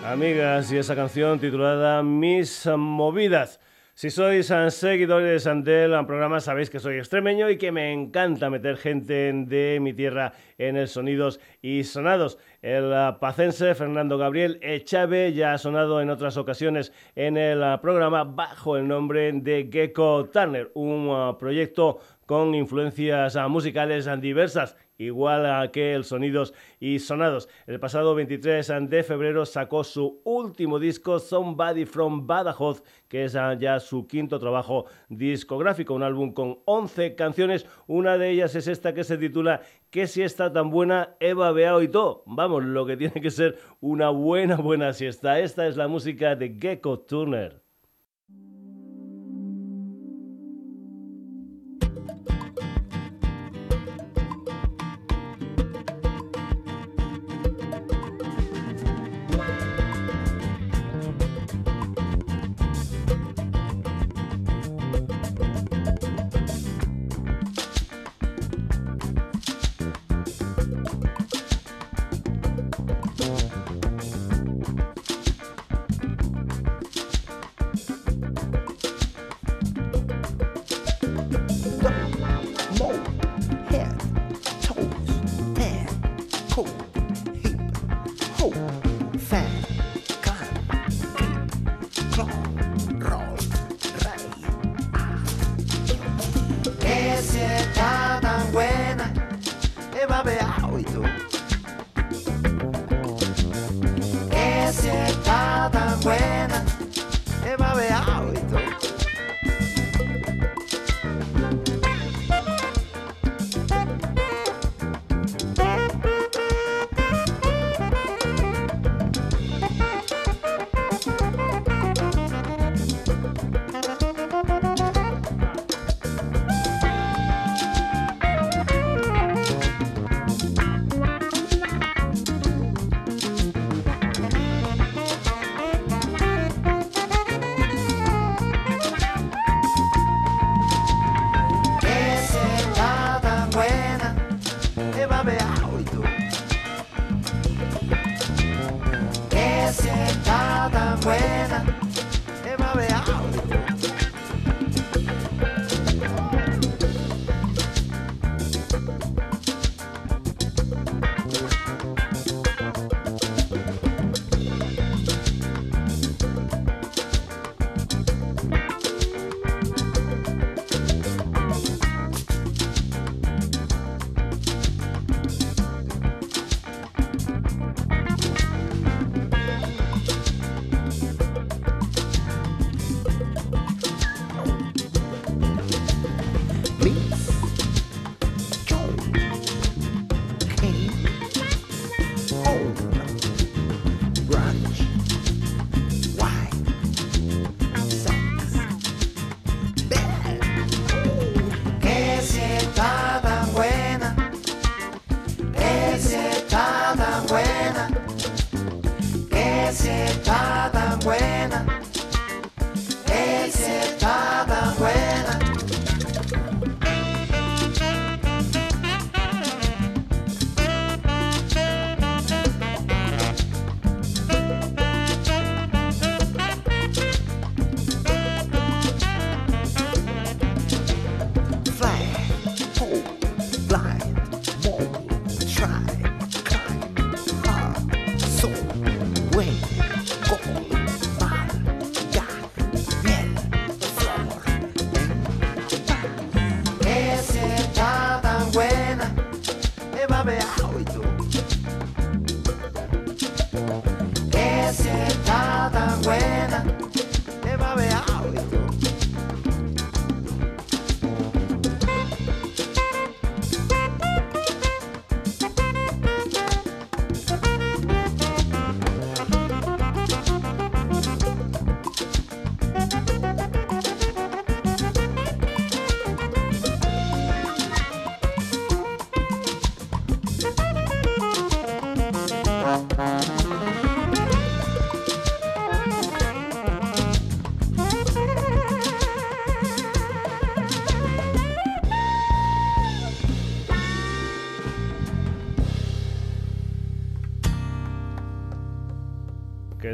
Y 0.07 0.77
esa 0.77 0.95
canción 0.95 1.39
titulada 1.39 2.03
Mis 2.03 2.67
Movidas. 2.77 3.59
Si 3.95 4.11
sois 4.11 4.53
seguidores 4.69 5.45
del 5.45 6.05
programa 6.05 6.39
sabéis 6.39 6.69
que 6.69 6.79
soy 6.79 6.97
extremeño 6.97 7.49
y 7.49 7.57
que 7.57 7.71
me 7.71 7.91
encanta 7.91 8.51
meter 8.51 8.77
gente 8.77 9.33
de 9.33 9.79
mi 9.81 9.93
tierra 9.93 10.33
en 10.59 10.77
el 10.77 10.87
Sonidos 10.87 11.39
y 11.61 11.83
Sonados. 11.83 12.37
El 12.61 12.93
pacense 13.19 13.73
Fernando 13.73 14.19
Gabriel 14.19 14.59
Echave 14.61 15.33
ya 15.33 15.53
ha 15.53 15.57
sonado 15.57 15.99
en 16.01 16.11
otras 16.11 16.37
ocasiones 16.37 16.93
en 17.15 17.35
el 17.35 17.79
programa 17.79 18.23
bajo 18.25 18.77
el 18.77 18.87
nombre 18.87 19.31
de 19.33 19.69
Gecko 19.71 20.29
Turner, 20.31 20.69
un 20.75 21.35
proyecto 21.39 21.99
con 22.27 22.53
influencias 22.53 23.35
musicales 23.49 24.07
diversas 24.21 24.77
igual 24.97 25.71
que 25.71 25.93
el 25.93 26.03
Sonidos 26.03 26.53
y 26.79 26.99
Sonados. 26.99 27.49
El 27.67 27.79
pasado 27.79 28.15
23 28.15 28.71
de 28.89 29.03
febrero 29.03 29.45
sacó 29.45 29.83
su 29.83 30.21
último 30.23 30.79
disco, 30.79 31.19
Somebody 31.19 31.85
from 31.85 32.27
Badajoz, 32.27 32.83
que 33.07 33.25
es 33.25 33.33
ya 33.33 33.79
su 33.79 34.07
quinto 34.07 34.39
trabajo 34.39 34.85
discográfico, 35.09 35.93
un 35.93 36.03
álbum 36.03 36.33
con 36.33 36.59
11 36.65 37.15
canciones. 37.15 37.65
Una 37.87 38.17
de 38.17 38.31
ellas 38.31 38.55
es 38.55 38.67
esta 38.67 38.93
que 38.93 39.03
se 39.03 39.17
titula 39.17 39.61
¿Qué 39.89 40.07
siesta 40.07 40.51
tan 40.51 40.71
buena 40.71 41.15
Eva 41.19 41.51
Beao 41.51 41.81
y 41.81 41.87
todo? 41.87 42.23
Vamos, 42.25 42.63
lo 42.65 42.85
que 42.85 42.97
tiene 42.97 43.21
que 43.21 43.31
ser 43.31 43.57
una 43.79 44.09
buena, 44.09 44.57
buena 44.57 44.93
siesta. 44.93 45.39
Esta 45.39 45.67
es 45.67 45.77
la 45.77 45.87
música 45.87 46.35
de 46.35 46.57
Gecko 46.59 46.99
Turner. 46.99 47.64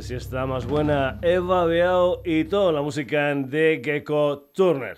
Si 0.02 0.16
está 0.16 0.48
más 0.48 0.66
buena, 0.66 1.20
Eva 1.22 1.66
Beao 1.66 2.22
y 2.26 2.46
toda 2.46 2.72
la 2.72 2.82
música 2.82 3.36
de 3.36 3.82
Gecko 3.84 4.50
Turner. 4.54 4.98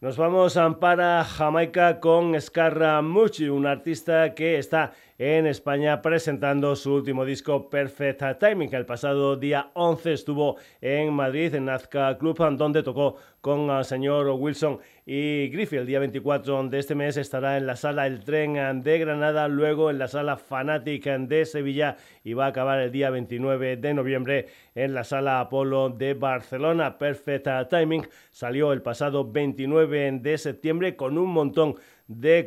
Nos 0.00 0.16
vamos 0.16 0.56
a 0.56 0.78
para 0.78 1.24
Jamaica 1.24 1.98
con 1.98 2.40
Scarra 2.40 3.02
Muchi, 3.02 3.48
un 3.48 3.66
artista 3.66 4.34
que 4.34 4.58
está 4.58 4.92
en 5.18 5.46
España 5.46 6.02
presentando 6.02 6.76
su 6.76 6.94
último 6.94 7.24
disco 7.24 7.70
Perfect 7.70 8.38
Timing. 8.38 8.74
El 8.74 8.84
pasado 8.84 9.36
día 9.36 9.70
11 9.74 10.12
estuvo 10.12 10.56
en 10.80 11.12
Madrid, 11.14 11.54
en 11.54 11.66
Nazca 11.66 12.18
Club, 12.18 12.36
donde 12.56 12.82
tocó 12.82 13.16
con 13.40 13.70
el 13.70 13.84
señor 13.84 14.28
Wilson 14.28 14.78
y 15.06 15.48
Griffith. 15.48 15.78
El 15.78 15.86
día 15.86 16.00
24 16.00 16.68
de 16.68 16.78
este 16.78 16.94
mes 16.94 17.16
estará 17.16 17.56
en 17.56 17.66
la 17.66 17.76
sala 17.76 18.06
El 18.06 18.24
Tren 18.24 18.82
de 18.82 18.98
Granada, 18.98 19.48
luego 19.48 19.90
en 19.90 19.98
la 19.98 20.08
sala 20.08 20.36
Fanatic 20.36 21.04
de 21.04 21.46
Sevilla 21.46 21.96
y 22.24 22.34
va 22.34 22.46
a 22.46 22.48
acabar 22.48 22.80
el 22.80 22.92
día 22.92 23.10
29 23.10 23.76
de 23.76 23.94
noviembre 23.94 24.46
en 24.74 24.94
la 24.94 25.04
sala 25.04 25.40
Apolo 25.40 25.90
de 25.90 26.14
Barcelona. 26.14 26.98
Perfect 26.98 27.48
Timing 27.70 28.06
salió 28.32 28.72
el 28.72 28.82
pasado 28.82 29.30
29 29.30 30.18
de 30.20 30.38
septiembre 30.38 30.96
con 30.96 31.16
un 31.16 31.30
montón 31.30 31.76
de 31.76 31.80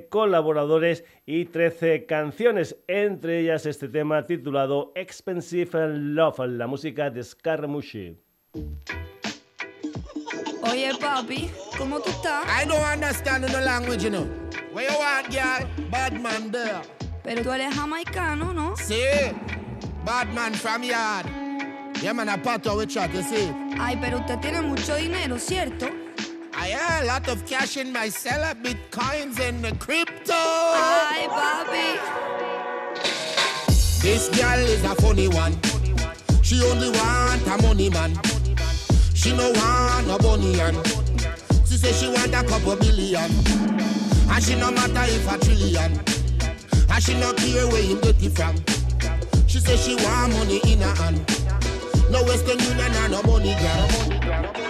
colaboradores 0.10 1.04
y 1.26 1.46
13 1.46 2.06
canciones, 2.06 2.78
entre 2.88 3.40
ellas 3.42 3.66
este 3.66 3.90
tema 3.90 4.26
titulado 4.26 4.92
Expensive 4.96 5.98
Love, 5.98 6.40
la 6.48 6.68
música 6.68 7.10
de 7.10 7.24
Scaramucci. 7.24 8.18
Oye, 10.64 10.92
papi, 11.00 11.50
¿cómo 11.78 12.00
tú 12.00 12.10
estás? 12.10 12.46
I 12.46 12.68
don't 12.68 12.80
understand 12.94 13.46
the 13.46 13.62
language, 13.62 14.04
you 14.04 14.10
know. 14.10 14.28
Where 14.74 14.90
you 14.90 14.98
want, 14.98 15.30
girl? 15.30 15.68
Bad 15.90 16.14
man 16.14 16.52
there. 16.52 16.82
Pero 17.24 17.44
tú 17.44 17.52
eres 17.52 17.74
jamaicano, 17.76 18.54
¿no? 18.54 18.76
Sí, 18.78 19.02
bad 20.06 20.28
man 20.34 20.54
from 20.54 20.84
yard. 20.84 21.26
Yeah, 22.02 22.14
man, 22.14 22.30
a 22.30 22.38
pato 22.38 22.82
you 22.82 23.22
see. 23.24 23.52
Ay, 23.78 23.98
pero 24.00 24.20
usted 24.20 24.40
tiene 24.40 24.62
mucho 24.62 24.96
dinero, 24.96 25.38
¿cierto? 25.38 25.88
Have 26.72 27.04
a 27.04 27.06
lot 27.06 27.28
of 27.28 27.46
cash 27.46 27.78
in 27.78 27.92
my 27.92 28.10
cellar, 28.10 28.54
bitcoins 28.54 29.40
and 29.40 29.64
the 29.64 29.76
crypto. 29.78 30.34
Ay, 30.34 31.28
papi. 31.30 31.98
This 34.02 34.30
girl 34.30 34.60
is 34.60 34.84
a 34.84 34.96
funny 34.96 35.28
one. 35.28 35.58
She 36.44 36.64
only 36.64 36.90
want 36.92 37.48
a 37.48 37.62
money 37.62 37.90
man. 37.90 38.20
She 39.14 39.36
no 39.36 39.52
want 39.52 40.08
no 40.08 40.18
bunny 40.18 40.60
and 40.60 40.78
she 41.68 41.76
say 41.78 41.92
she 41.92 42.08
want 42.08 42.34
a 42.34 42.44
couple 42.48 42.76
billion. 42.76 43.32
And 44.30 44.44
she 44.44 44.56
no 44.56 44.72
matter 44.72 45.04
if 45.06 45.32
a 45.32 45.38
trillion. 45.44 46.00
And 46.92 47.04
she 47.04 47.14
no 47.20 47.34
care 47.34 47.68
where 47.68 47.82
you 47.82 48.00
get 48.02 48.22
it 48.24 48.32
from. 48.36 48.56
She 49.48 49.60
say 49.60 49.76
she 49.76 49.96
want 50.04 50.34
money 50.34 50.62
in 50.72 50.82
her 50.82 50.96
hand. 50.96 51.20
No 52.12 52.24
Western 52.24 52.60
Union 52.60 52.92
and 52.96 53.12
no 53.12 53.22
money 53.24 53.56
girl. 53.56 54.69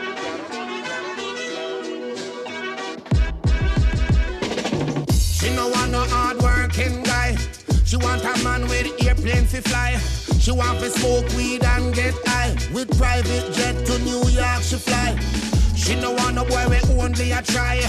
She 5.40 5.50
no 5.56 5.70
want 5.70 5.92
no 5.92 6.04
hard 6.04 6.42
working 6.42 7.02
guy. 7.04 7.38
She 7.86 7.96
want 7.96 8.22
a 8.26 8.44
man 8.44 8.64
with 8.68 8.92
airplane 9.08 9.46
fi 9.46 9.62
fly. 9.62 9.98
She 10.38 10.52
want 10.52 10.80
to 10.80 10.90
smoke 10.90 11.30
weed 11.38 11.64
and 11.64 11.96
get 11.96 12.14
high. 12.28 12.58
With 12.74 12.90
private 12.98 13.54
jet 13.54 13.86
to 13.86 14.00
New 14.00 14.28
York 14.28 14.62
she 14.62 14.76
fly. 14.76 15.18
She 15.78 15.96
no 15.96 16.12
want 16.12 16.36
no 16.36 16.44
boy 16.44 16.68
we 16.68 16.78
only 17.00 17.32
a 17.32 17.42
try. 17.42 17.80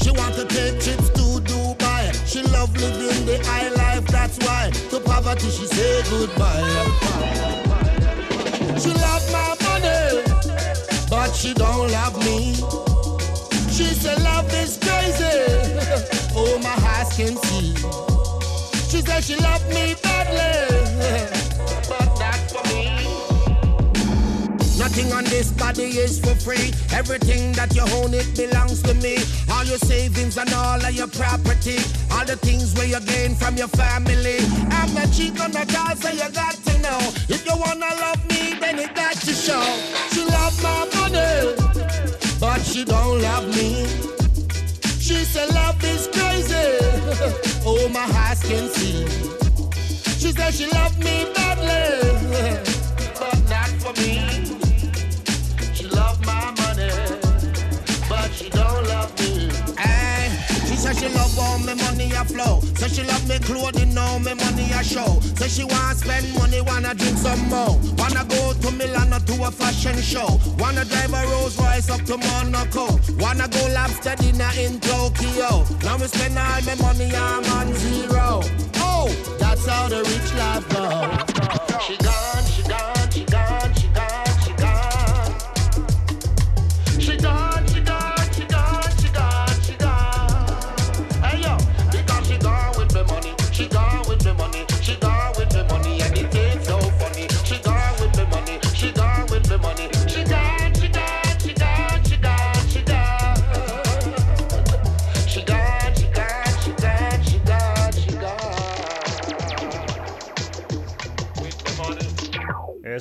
She 0.00 0.12
want 0.12 0.36
to 0.36 0.44
take 0.46 0.80
trips 0.80 1.08
to 1.10 1.42
Dubai. 1.50 2.14
She 2.30 2.42
love 2.42 2.72
living 2.76 3.26
the 3.26 3.44
high 3.44 3.70
life, 3.70 4.06
that's 4.06 4.38
why. 4.46 4.70
To 4.90 5.00
poverty 5.00 5.50
she 5.50 5.66
say 5.66 6.02
goodbye. 6.10 6.62
She 8.78 8.92
love 8.94 9.24
my 9.32 9.56
money, 9.66 10.22
but 11.10 11.32
she 11.32 11.54
don't 11.54 11.90
love 11.90 12.24
me. 12.24 12.89
She 13.80 13.94
said 13.94 14.22
love 14.22 14.52
is 14.52 14.76
crazy. 14.76 15.24
oh, 16.36 16.60
my 16.62 16.76
eyes 16.92 17.16
can 17.16 17.34
see. 17.48 17.74
She 18.90 19.00
said 19.00 19.24
she 19.24 19.36
loved 19.36 19.66
me 19.70 19.94
badly, 20.02 20.76
but 21.88 22.08
not 22.20 22.40
for 22.52 22.62
me. 22.68 22.92
Nothing 24.78 25.10
on 25.14 25.24
this 25.24 25.50
body 25.52 25.96
is 25.96 26.20
for 26.20 26.34
free. 26.34 26.74
Everything 26.92 27.52
that 27.52 27.74
you 27.74 27.80
own, 27.96 28.12
it 28.12 28.36
belongs 28.36 28.82
to 28.82 28.92
me. 28.92 29.16
All 29.50 29.64
your 29.64 29.78
savings 29.78 30.36
and 30.36 30.52
all 30.52 30.84
of 30.84 30.92
your 30.92 31.08
property. 31.08 31.78
All 32.12 32.26
the 32.26 32.36
things 32.36 32.74
where 32.74 32.86
you 32.86 33.00
gain 33.00 33.34
from 33.34 33.56
your 33.56 33.68
family. 33.68 34.40
I'm 34.68 34.92
not 34.92 35.10
cheat 35.10 35.40
on 35.40 35.52
the 35.52 35.64
girl, 35.64 35.96
so 35.96 36.10
you 36.10 36.30
got 36.32 36.52
to 36.68 36.78
know. 36.80 37.00
If 37.30 37.46
you 37.46 37.56
wanna 37.56 37.96
love 37.96 38.20
me, 38.28 38.60
then 38.60 38.78
it 38.78 38.94
got 38.94 39.14
to 39.14 39.32
show. 39.32 39.64
She 40.12 40.22
love 40.26 40.62
my 40.62 40.84
money, 40.96 41.56
but 42.40 42.60
she 42.62 42.84
don't 42.84 43.20
love 43.20 43.46
me. 43.54 43.86
She 44.98 45.24
said 45.24 45.52
love 45.54 45.84
is 45.84 46.08
crazy. 46.08 46.54
oh, 47.66 47.88
my 47.92 48.06
eyes 48.24 48.42
can 48.42 48.68
see. 48.70 49.06
She 50.18 50.32
said 50.32 50.54
she 50.54 50.66
loved 50.70 50.98
me 51.04 51.30
badly, 51.34 52.00
but 53.20 53.38
not 53.50 53.68
for 53.82 53.92
me. 54.00 54.14
She 55.74 55.86
love 55.88 56.18
my 56.24 56.50
money, 56.62 56.90
but 58.08 58.32
she 58.32 58.48
don't 58.48 58.86
love 58.88 59.18
me. 59.18 59.19
Hey, 60.90 61.06
she 61.06 61.14
love 61.14 61.38
all 61.38 61.58
my 61.60 61.74
money 61.74 62.10
a 62.10 62.24
flow. 62.24 62.58
Say 62.74 62.88
she 62.88 63.04
love 63.04 63.28
me 63.28 63.38
clothing, 63.38 63.94
now 63.94 64.18
me 64.18 64.34
money 64.34 64.72
a 64.72 64.82
show. 64.82 65.20
Say 65.38 65.46
she 65.46 65.62
wanna 65.62 65.94
spend 65.94 66.34
money, 66.34 66.60
wanna 66.62 66.94
drink 66.96 67.16
some 67.16 67.48
more. 67.48 67.78
Wanna 67.96 68.24
go 68.24 68.52
to 68.54 68.70
Milan 68.72 69.12
or 69.12 69.20
to 69.20 69.44
a 69.44 69.52
fashion 69.52 69.96
show. 70.02 70.40
Wanna 70.58 70.84
drive 70.84 71.14
a 71.14 71.22
Rolls 71.30 71.56
Royce 71.58 71.90
up 71.90 72.02
to 72.06 72.16
Monaco. 72.16 72.98
Wanna 73.20 73.46
go 73.46 73.68
lobster 73.72 74.16
dinner 74.16 74.50
in 74.58 74.80
Tokyo. 74.80 75.64
Now 75.84 75.96
we 75.96 76.08
spend 76.08 76.36
all 76.36 76.60
my 76.66 76.74
money, 76.82 77.14
I'm 77.14 77.44
on 77.54 77.72
zero. 77.74 78.42
Oh, 78.82 79.06
that's 79.38 79.66
how 79.66 79.86
the 79.86 80.02
rich 80.02 80.34
life 80.34 80.68
go. 80.70 80.90
She 81.86 81.96
gone, 81.98 82.49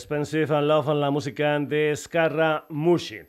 Expensive 0.10 0.56
and 0.56 0.68
Love 0.68 0.90
en 0.90 1.02
la 1.02 1.12
música 1.12 1.60
de 1.60 1.96
Scarra 1.96 2.66
Mushi. 2.70 3.20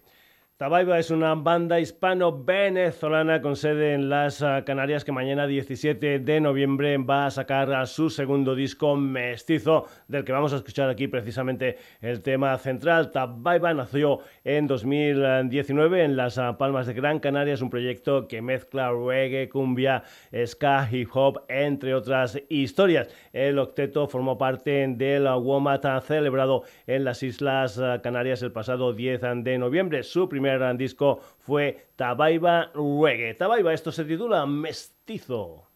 Tabaiba 0.60 0.98
es 0.98 1.10
una 1.10 1.34
banda 1.36 1.80
hispano-venezolana 1.80 3.40
con 3.40 3.56
sede 3.56 3.94
en 3.94 4.10
las 4.10 4.42
ah, 4.42 4.62
Canarias 4.66 5.06
que 5.06 5.10
mañana 5.10 5.46
17 5.46 6.18
de 6.18 6.40
noviembre 6.42 6.98
va 6.98 7.24
a 7.24 7.30
sacar 7.30 7.72
a 7.72 7.86
su 7.86 8.10
segundo 8.10 8.54
disco 8.54 8.94
mestizo 8.94 9.86
del 10.06 10.22
que 10.22 10.32
vamos 10.32 10.52
a 10.52 10.56
escuchar 10.56 10.90
aquí 10.90 11.08
precisamente 11.08 11.78
el 12.02 12.20
tema 12.20 12.58
central. 12.58 13.10
Tabaiba 13.10 13.72
nació 13.72 14.18
en 14.44 14.66
2019 14.66 16.04
en 16.04 16.18
las 16.18 16.36
ah, 16.36 16.58
Palmas 16.58 16.86
de 16.86 16.92
Gran 16.92 17.20
Canaria, 17.20 17.54
es 17.54 17.62
un 17.62 17.70
proyecto 17.70 18.28
que 18.28 18.42
mezcla 18.42 18.92
reggae, 18.92 19.48
cumbia, 19.48 20.02
ska, 20.44 20.86
hip 20.92 21.08
hop, 21.14 21.40
entre 21.48 21.94
otras 21.94 22.38
historias. 22.50 23.08
El 23.32 23.58
octeto 23.58 24.08
formó 24.08 24.36
parte 24.36 24.86
del 24.86 25.24
WOMAT 25.24 26.02
celebrado 26.02 26.64
en 26.86 27.04
las 27.04 27.22
Islas 27.22 27.78
ah, 27.78 28.02
Canarias 28.02 28.42
el 28.42 28.52
pasado 28.52 28.92
10 28.92 29.22
de 29.36 29.56
noviembre. 29.56 30.02
Su 30.02 30.28
primer 30.28 30.49
gran 30.54 30.76
disco 30.76 31.20
fue 31.38 31.88
Tabaiba 31.96 32.70
Reggae. 32.74 33.34
Tabaiba, 33.34 33.72
esto 33.72 33.92
se 33.92 34.04
titula. 34.04 34.46
Mestizo 34.46 35.66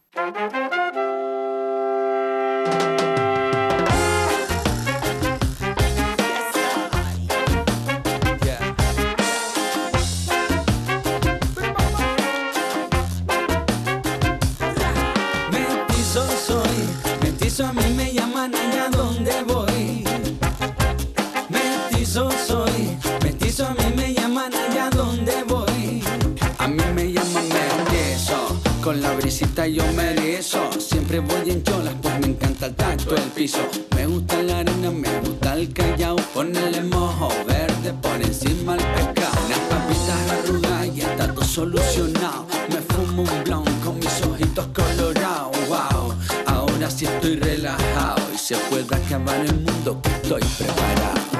con 28.85 29.01
la 29.01 29.15
brisita 29.15 29.65
yo 29.65 29.83
me 29.93 30.11
erizo. 30.11 30.59
Siempre 30.79 31.19
voy 31.19 31.49
en 31.49 31.63
cholas, 31.63 31.95
pues 32.03 32.19
me 32.19 32.27
encanta 32.27 32.67
el 32.67 32.75
tacto 32.75 33.15
del 33.15 33.31
piso. 33.31 33.57
Me 33.95 34.05
gusta 34.05 34.43
la 34.43 34.59
arena, 34.59 34.91
me 34.91 35.09
gusta 35.21 35.55
el 35.55 35.73
callao. 35.73 36.15
Ponerle 36.35 36.83
mojo 36.83 37.29
verde 37.47 37.93
por 37.99 38.21
encima 38.21 38.75
el 38.75 38.83
pescado. 38.93 39.39
Las 39.49 39.59
papitas 39.71 40.31
arrugadas 40.31 40.87
y 40.95 41.01
está 41.01 41.33
todo 41.33 41.43
solucionado. 41.43 42.45
Me 42.69 42.79
fumo 42.93 43.23
un 43.23 43.43
blunt 43.43 43.83
con 43.83 43.97
mis 43.97 44.21
ojitos 44.21 44.67
colorados. 44.67 45.57
Wow, 45.67 46.13
ahora 46.45 46.91
sí 46.91 47.05
estoy 47.05 47.37
relajado 47.37 48.21
y 48.35 48.37
se 48.37 48.55
puede 48.69 48.95
acabar 48.95 49.43
el 49.47 49.55
mundo 49.61 49.99
que 50.03 50.09
estoy 50.11 50.41
preparado. 50.59 51.34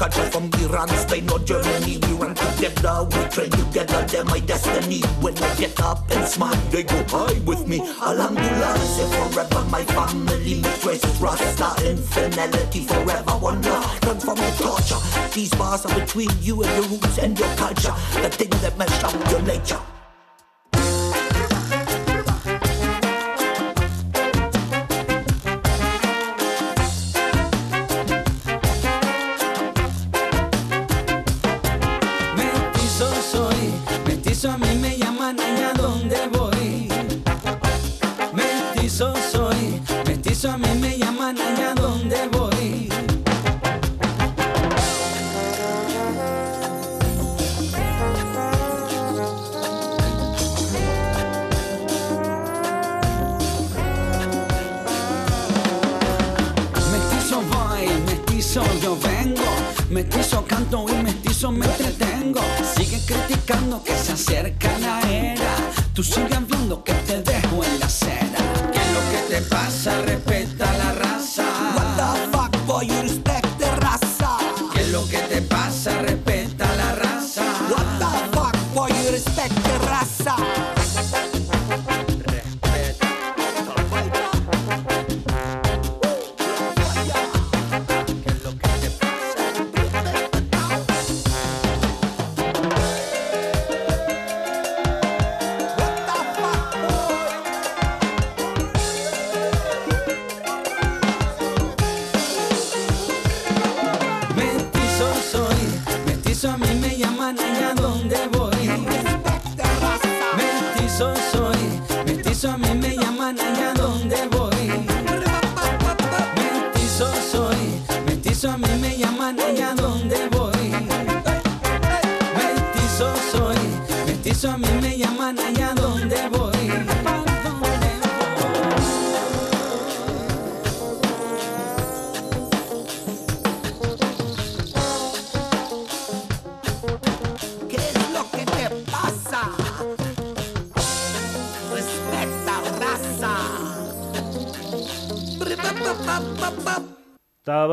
Culture 0.00 0.30
from 0.30 0.48
Iran, 0.64 0.88
Spain 0.88 1.28
or 1.30 1.38
Germany. 1.40 1.98
We 1.98 2.12
run 2.14 2.34
together, 2.34 3.04
we 3.04 3.22
train 3.28 3.50
together, 3.50 4.00
they're 4.08 4.24
my 4.24 4.40
destiny. 4.40 5.02
When 5.20 5.36
I 5.36 5.54
get 5.56 5.78
up 5.78 6.10
and 6.10 6.26
smile, 6.26 6.56
they 6.70 6.84
go 6.84 7.04
high 7.08 7.38
with 7.40 7.68
me. 7.68 7.80
Alhamdulillah, 7.80 8.78
say 8.78 9.08
forever 9.12 9.62
my 9.68 9.84
family. 9.84 10.62
Mixed 10.62 10.86
races, 10.86 11.20
Rasta, 11.20 11.68
infinity, 11.86 12.84
forever 12.84 13.32
one 13.32 13.60
love. 13.60 14.04
Run 14.06 14.18
from 14.18 14.36
the 14.36 14.50
torture. 14.56 15.00
These 15.34 15.50
bars 15.50 15.84
are 15.84 16.00
between 16.00 16.30
you 16.40 16.62
and 16.62 16.72
your 16.76 16.88
roots 16.92 17.18
and 17.18 17.38
your 17.38 17.54
culture. 17.56 17.94
The 18.22 18.30
thing 18.30 18.50
that 18.62 18.78
mesh 18.78 19.04
up 19.04 19.30
your 19.30 19.42
nature. 19.42 19.99
Que 63.78 63.96
se 63.96 64.12
acerca 64.12 64.78
la 64.78 65.00
era. 65.02 65.56
Tú 65.94 66.02
sigues 66.02 66.46
viendo 66.48 66.82
que 66.82 66.92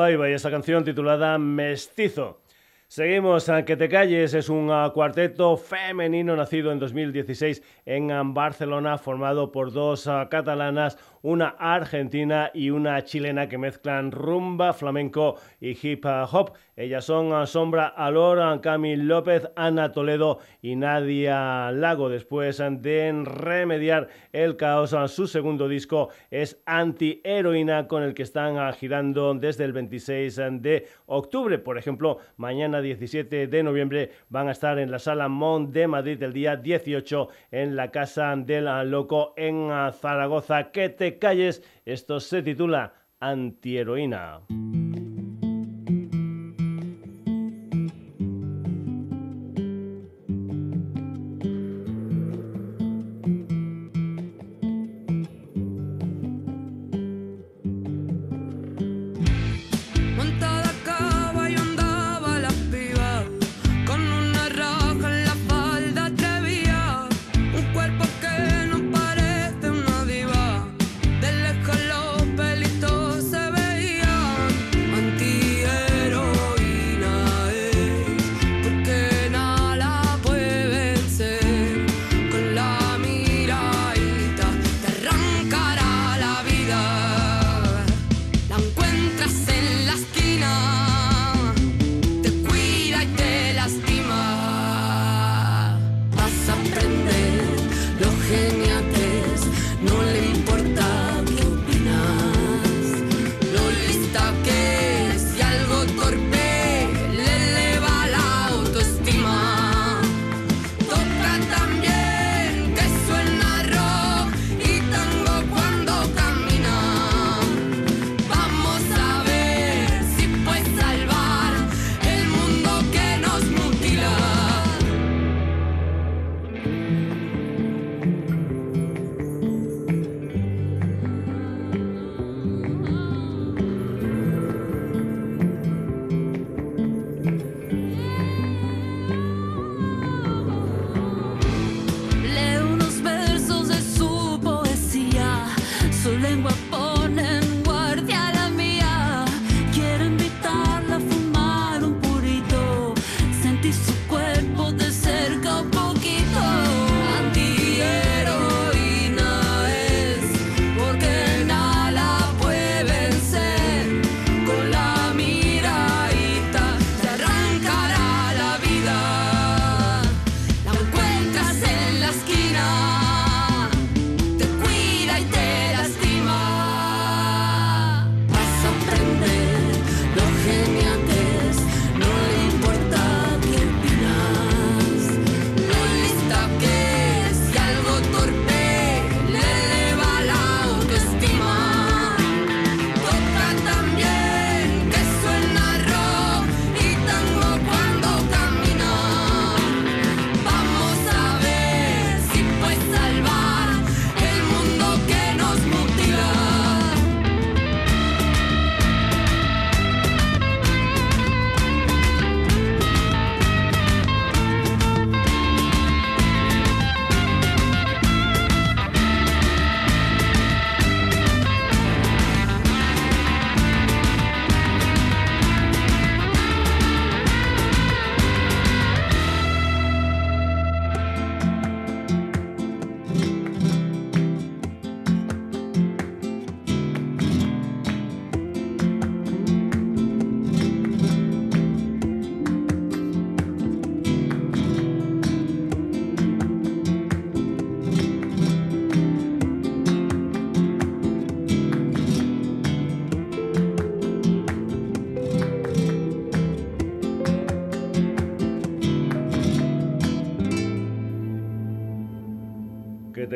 Tabaiba 0.08 0.30
y 0.30 0.34
esa 0.34 0.50
canción 0.50 0.86
titulada 0.86 1.38
Mestizo. 1.38 2.40
Seguimos, 2.88 3.50
a 3.50 3.66
Que 3.66 3.76
te 3.76 3.90
calles 3.90 4.34
es 4.34 4.48
un 4.48 4.70
ah, 4.72 4.90
cuarteto 4.94 5.58
femenino 5.58 6.34
nacido 6.34 6.72
en 6.72 6.80
2016 6.80 7.62
en 7.86 8.34
Barcelona, 8.34 8.98
formado 8.98 9.52
por 9.52 9.74
dos 9.74 10.08
ah, 10.08 10.30
catalanas, 10.32 10.98
una 11.22 11.56
argentina 11.60 12.52
y 12.54 12.70
una 12.70 13.04
chilena 13.04 13.48
que 13.48 13.58
mezclan 13.58 14.12
rumba, 14.12 14.74
flamenco 14.74 15.36
y 15.60 15.78
hip 15.82 16.06
hop. 16.06 16.54
Ellas 16.76 17.06
son 17.06 17.48
Sombra 17.48 17.88
Alor, 17.88 18.40
ah, 18.40 18.60
Cami 18.62 18.98
López, 18.98 19.50
Ana 19.56 19.92
Toledo 19.92 20.38
y 20.62 20.76
Nadia 20.76 21.72
Lago. 21.72 22.08
Después 22.08 22.58
de 22.58 23.24
remediar 23.26 24.10
el 24.32 24.58
caos, 24.58 24.96
su 25.12 25.26
segundo 25.26 25.68
disco 25.68 26.10
es 26.30 26.62
Anti-Heroína, 26.68 27.88
con 27.88 28.04
el 28.04 28.14
que 28.14 28.22
están 28.22 28.72
girando 28.74 29.34
desde 29.34 29.64
el 29.64 29.74
26 29.74 30.36
de 30.52 30.88
octubre. 31.08 31.58
Por 31.58 31.80
ejemplo, 31.80 32.20
mañana 32.38 32.80
17 32.80 33.48
de 33.48 33.64
noviembre 33.64 34.12
van 34.30 34.48
a 34.48 34.52
estar 34.52 34.78
en 34.78 34.92
la 34.92 35.00
Sala 35.00 35.28
Mont 35.28 35.74
de 35.74 35.88
Madrid 35.88 36.22
el 36.22 36.34
día 36.34 36.58
18 36.58 37.30
en 37.52 37.76
la 37.76 37.90
Casa 37.90 38.36
del 38.36 38.68
Loco 38.92 39.34
en 39.36 39.70
Zaragoza. 39.94 40.72
Te 40.72 41.07
calles, 41.14 41.64
esto 41.86 42.20
se 42.20 42.42
titula 42.42 42.94
Anti-Heroína. 43.20 44.42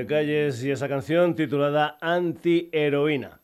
Calles 0.06 0.64
y 0.64 0.72
esa 0.72 0.88
canción 0.88 1.36
titulada 1.36 1.98
Anti-Heroína. 2.02 3.42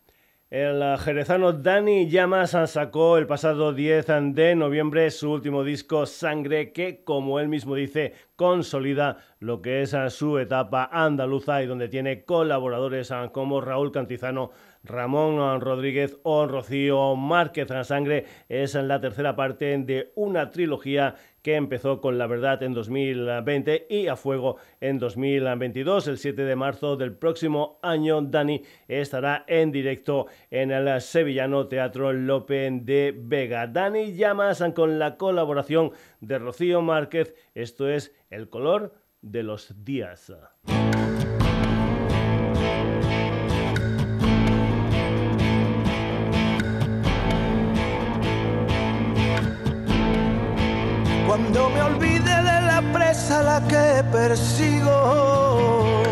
El 0.50 0.98
jerezano 1.00 1.52
Dani 1.52 2.08
Llamas 2.10 2.56
sacó 2.68 3.18
el 3.18 3.28
pasado 3.28 3.74
10 3.74 4.06
de 4.34 4.56
noviembre 4.56 5.12
su 5.12 5.30
último 5.30 5.66
disco 5.66 6.06
Sangre 6.06 6.72
que, 6.72 7.04
como 7.04 7.42
él 7.42 7.50
mismo 7.50 7.76
dice, 7.76 8.14
consolida 8.38 9.18
lo 9.42 9.62
que 9.62 9.82
es 9.82 9.94
su 10.08 10.38
etapa 10.38 10.90
andaluza 10.90 11.62
y 11.62 11.66
donde 11.66 11.90
tiene 11.90 12.24
colaboradores 12.24 13.12
como 13.34 13.60
Raúl 13.60 13.92
Cantizano, 13.92 14.52
Ramón 14.86 15.60
Rodríguez 15.60 16.18
o 16.24 16.48
Rocío 16.48 17.18
Márquez. 17.18 17.68
Sangre 17.86 18.26
es 18.48 18.74
la 18.76 19.02
tercera 19.02 19.36
parte 19.36 19.78
de 19.80 20.14
una 20.16 20.50
trilogía 20.50 21.16
que 21.48 21.56
empezó 21.56 22.02
con 22.02 22.18
La 22.18 22.28
Verdad 22.28 22.62
en 22.62 22.74
2020 22.74 23.88
y 23.90 24.08
A 24.08 24.18
Fuego 24.18 24.58
en 24.82 25.00
2022. 25.00 26.10
El 26.10 26.18
7 26.18 26.44
de 26.44 26.58
marzo 26.58 26.98
del 26.98 27.14
próximo 27.14 27.80
año, 27.82 28.22
Dani 28.22 28.64
estará 28.90 29.46
en 29.48 29.72
directo 29.72 30.26
en 30.52 30.72
el 30.72 31.00
Sevillano 31.00 31.70
Teatro 31.70 32.12
Lope 32.12 32.70
de 32.70 33.16
Vega. 33.18 33.66
Dani 33.66 34.12
Llamas 34.12 34.62
con 34.76 35.00
la 35.00 35.16
colaboración 35.16 35.94
de 36.20 36.38
Rocío 36.38 36.82
Márquez. 36.82 37.34
Esto 37.56 37.88
es 37.88 38.14
El 38.30 38.50
color 38.50 38.96
de 39.22 39.44
los 39.44 39.86
días. 39.86 40.34
Cuando 51.50 51.70
me 51.70 51.82
olvide 51.82 52.20
de 52.20 52.62
la 52.62 52.84
presa 52.92 53.40
a 53.40 53.44
la 53.44 53.68
que 53.70 54.04
persigo. 54.12 56.04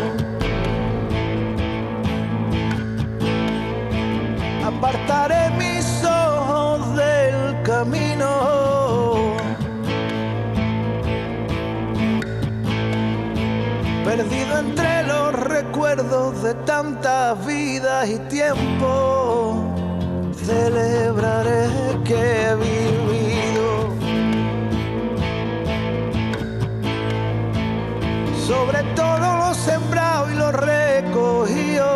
Apartaré 4.64 5.50
mis 5.58 6.02
ojos 6.04 6.96
del 6.96 7.62
camino. 7.64 9.36
Perdido 14.06 14.58
entre 14.58 15.02
los 15.02 15.34
recuerdos 15.34 16.42
de 16.44 16.54
tantas 16.64 17.44
vidas 17.44 18.08
y 18.08 18.18
tiempo, 18.30 19.62
celebraré 20.46 21.68
que 22.06 22.56
viví. 22.58 23.25
Sobre 28.46 28.82
todo 28.94 29.18
lo 29.18 29.52
sembrado 29.54 30.30
y 30.30 30.36
lo 30.36 30.52
recogido. 30.52 31.88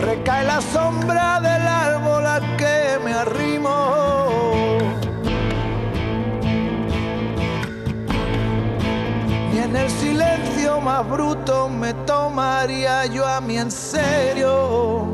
Recae 0.00 0.44
la 0.44 0.62
sombra 0.62 1.38
del 1.40 1.68
árbol 1.68 2.26
a 2.26 2.40
que 2.56 2.98
me 3.04 3.12
arrimo. 3.12 4.78
Y 9.52 9.58
en 9.58 9.76
el 9.76 9.90
silencio 9.90 10.80
más 10.80 11.06
bruto 11.06 11.68
me 11.68 11.92
tomaría 12.06 13.04
yo 13.04 13.26
a 13.26 13.42
mí 13.42 13.58
en 13.58 13.70
serio. 13.70 15.04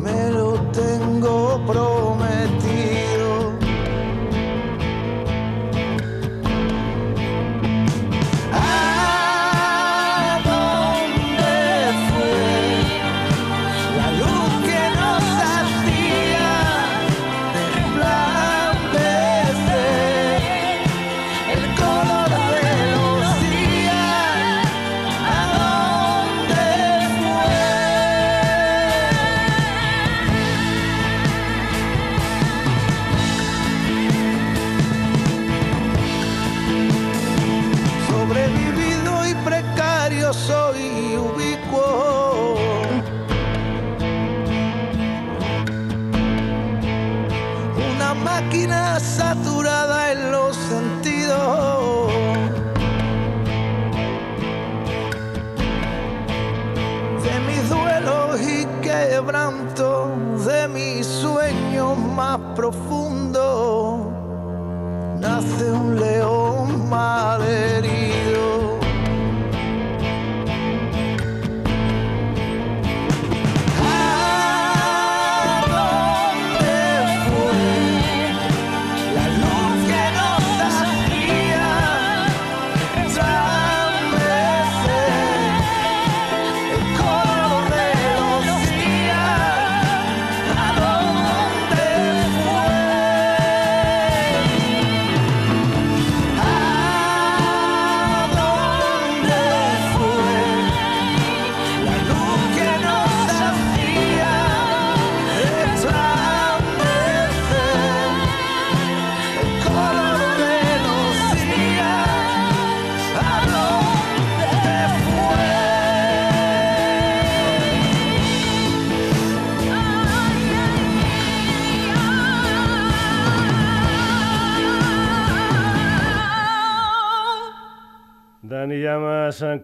Me 0.00 0.30
lo 0.30 0.54
tengo 0.72 1.64
prometido. 1.66 2.57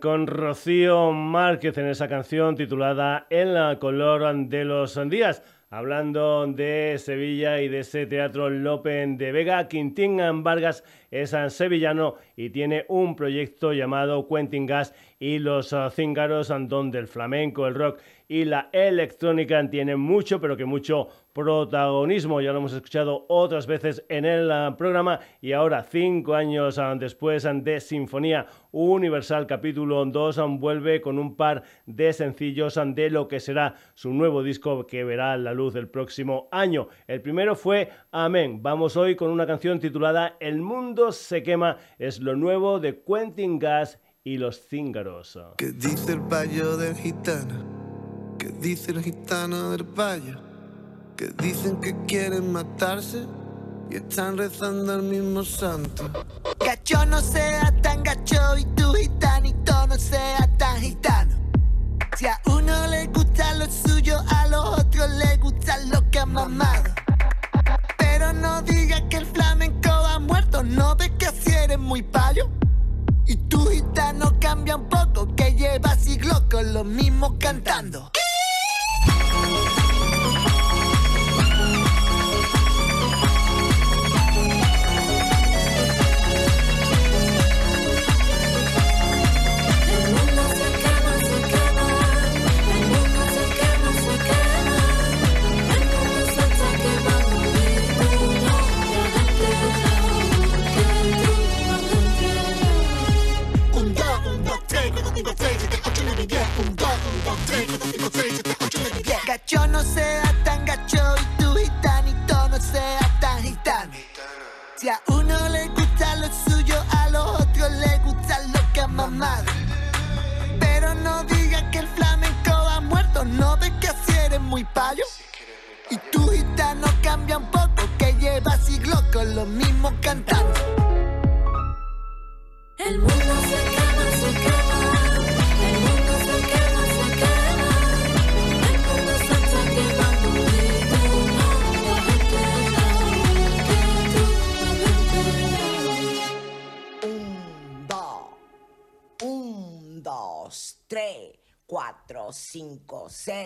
Con 0.01 0.27
Rocío 0.27 1.13
Márquez 1.13 1.77
en 1.79 1.89
esa 1.89 2.09
canción 2.09 2.57
titulada 2.57 3.27
En 3.31 3.55
la 3.55 3.79
color 3.79 4.49
de 4.49 4.65
los 4.65 4.99
días. 5.09 5.43
Hablando 5.71 6.47
de 6.47 6.97
Sevilla 6.99 7.61
y 7.61 7.69
de 7.69 7.81
ese 7.81 8.07
teatro 8.07 8.49
Lope 8.49 9.07
de 9.09 9.33
Vega, 9.33 9.67
Quintín 9.67 10.19
Vargas 10.45 10.85
es 11.11 11.35
sevillano 11.49 12.15
y 12.37 12.51
tiene 12.51 12.85
un 12.89 13.17
proyecto 13.17 13.73
llamado 13.73 14.29
Quentin 14.29 14.67
Gas 14.67 14.95
y 15.19 15.41
los 15.41 15.75
cíngaros, 15.93 16.53
donde 16.69 16.99
el 16.99 17.09
flamenco, 17.09 17.67
el 17.67 17.75
rock 17.75 17.99
y 18.29 18.45
la 18.45 18.69
electrónica 18.73 19.69
tienen 19.69 19.99
mucho, 19.99 20.41
pero 20.41 20.57
que 20.57 20.65
mucho 20.65 21.09
protagonismo. 21.35 22.41
Ya 22.41 22.53
lo 22.53 22.61
hemos 22.61 22.72
escuchado 22.72 23.26
otras 23.28 23.66
veces 23.66 24.05
en 24.09 24.24
el 24.24 24.51
ah, 24.51 24.76
programa 24.78 25.20
y 25.41 25.53
ahora, 25.53 25.82
cinco 25.82 26.35
años 26.35 26.78
ah, 26.78 26.95
después 26.99 27.45
ah, 27.45 27.53
de 27.53 27.80
Sinfonía 27.80 28.47
Universal 28.70 29.47
capítulo 29.47 30.05
2, 30.07 30.41
vuelve 30.59 31.01
con 31.01 31.18
un 31.18 31.37
par 31.37 31.64
de 31.85 32.12
sencillos 32.12 32.80
de 32.82 33.11
lo 33.11 33.28
que 33.28 33.41
será 33.41 33.74
su 33.95 34.12
nuevo 34.12 34.43
disco 34.43 34.87
que 34.87 35.05
verá 35.05 35.37
la 35.37 35.53
luz 35.53 35.74
el 35.74 35.89
próximo 35.89 36.49
año. 36.53 36.89
El 37.07 37.20
primero 37.20 37.57
fue 37.57 37.91
Amén. 38.12 38.62
Vamos 38.62 38.97
hoy 38.97 39.16
con 39.16 39.30
una 39.30 39.47
canción 39.47 39.80
titulada 39.80 40.37
El 40.39 40.62
mundo 40.62 41.11
se 41.11 41.43
quema. 41.43 41.78
Es 41.99 42.20
lo 42.20 42.37
nuevo 42.37 42.78
de 42.78 43.03
Quentin 43.03 43.59
Gas 43.59 44.01
y 44.22 44.39
los 44.39 44.66
cíngaros. 44.68 45.39
¿Qué 45.59 45.72
dice 45.72 46.12
el 46.12 46.78
del 46.78 46.95
gitano? 46.95 48.37
¿Qué 48.39 48.51
dice 48.51 48.93
el 48.93 49.03
gitano 49.03 49.72
del? 49.72 49.85
Que 51.17 51.29
dicen 51.41 51.81
que 51.81 51.95
quieren 52.07 52.53
matarse 52.53 53.25
y 53.89 53.97
están 53.97 54.37
rezando 54.37 54.95
al 54.95 55.03
mismo 55.03 55.45
santo. 55.45 56.11
Gacho 56.59 57.07
no 57.07 57.21
sea 57.21 57.73
tan 57.83 58.03
gacho 58.03 58.59
y 58.59 58.65
tu 58.75 58.93
gitanito 58.95 59.87
no 59.87 59.97
sea 59.97 60.49
tan 60.59 60.81
gitano. 60.81 61.37
Si 62.17 62.27
a 62.27 62.41
uno 62.47 62.87
le 62.89 63.07
gusta 63.07 63.55
lo 63.55 63.67
suyo, 63.67 64.19
a 64.29 64.49
los 64.49 64.81
otros 64.81 65.09
le 65.11 65.37
gusta 65.37 65.79
lo 65.87 66.11
que 66.11 66.19
ha 66.19 66.27
mamado. 66.27 66.93
Pero 67.97 68.33
no 68.33 68.62
digas 68.62 69.03
que 69.09 69.19
el 69.19 69.27
flamenco 69.27 69.91
ha 69.91 70.19
muerto, 70.19 70.65
no 70.65 70.97
ves 70.97 71.12
que 71.19 71.27
así 71.27 71.53
eres 71.53 71.79
muy 71.79 72.03
payo. 72.03 72.51
Y 73.27 73.37
tu 73.37 73.67
gitano 73.67 74.37
cambia 74.41 74.75
un 74.77 74.89
poco, 74.89 75.35
que 75.37 75.55
lleva 75.55 75.95
siglos 75.97 76.43
con 76.51 76.73
lo 76.75 76.83
mismo 76.83 77.39
cantando. 77.39 78.04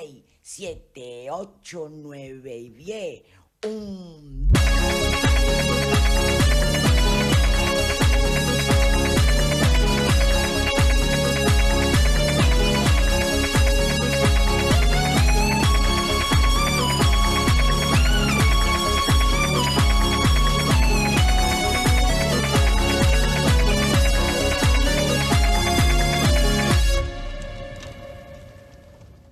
6, 0.09 0.24
7, 0.43 1.30
8, 1.30 1.89
9 1.90 2.56
y 2.56 2.68
10. 2.70 3.22
Un... 3.64 4.48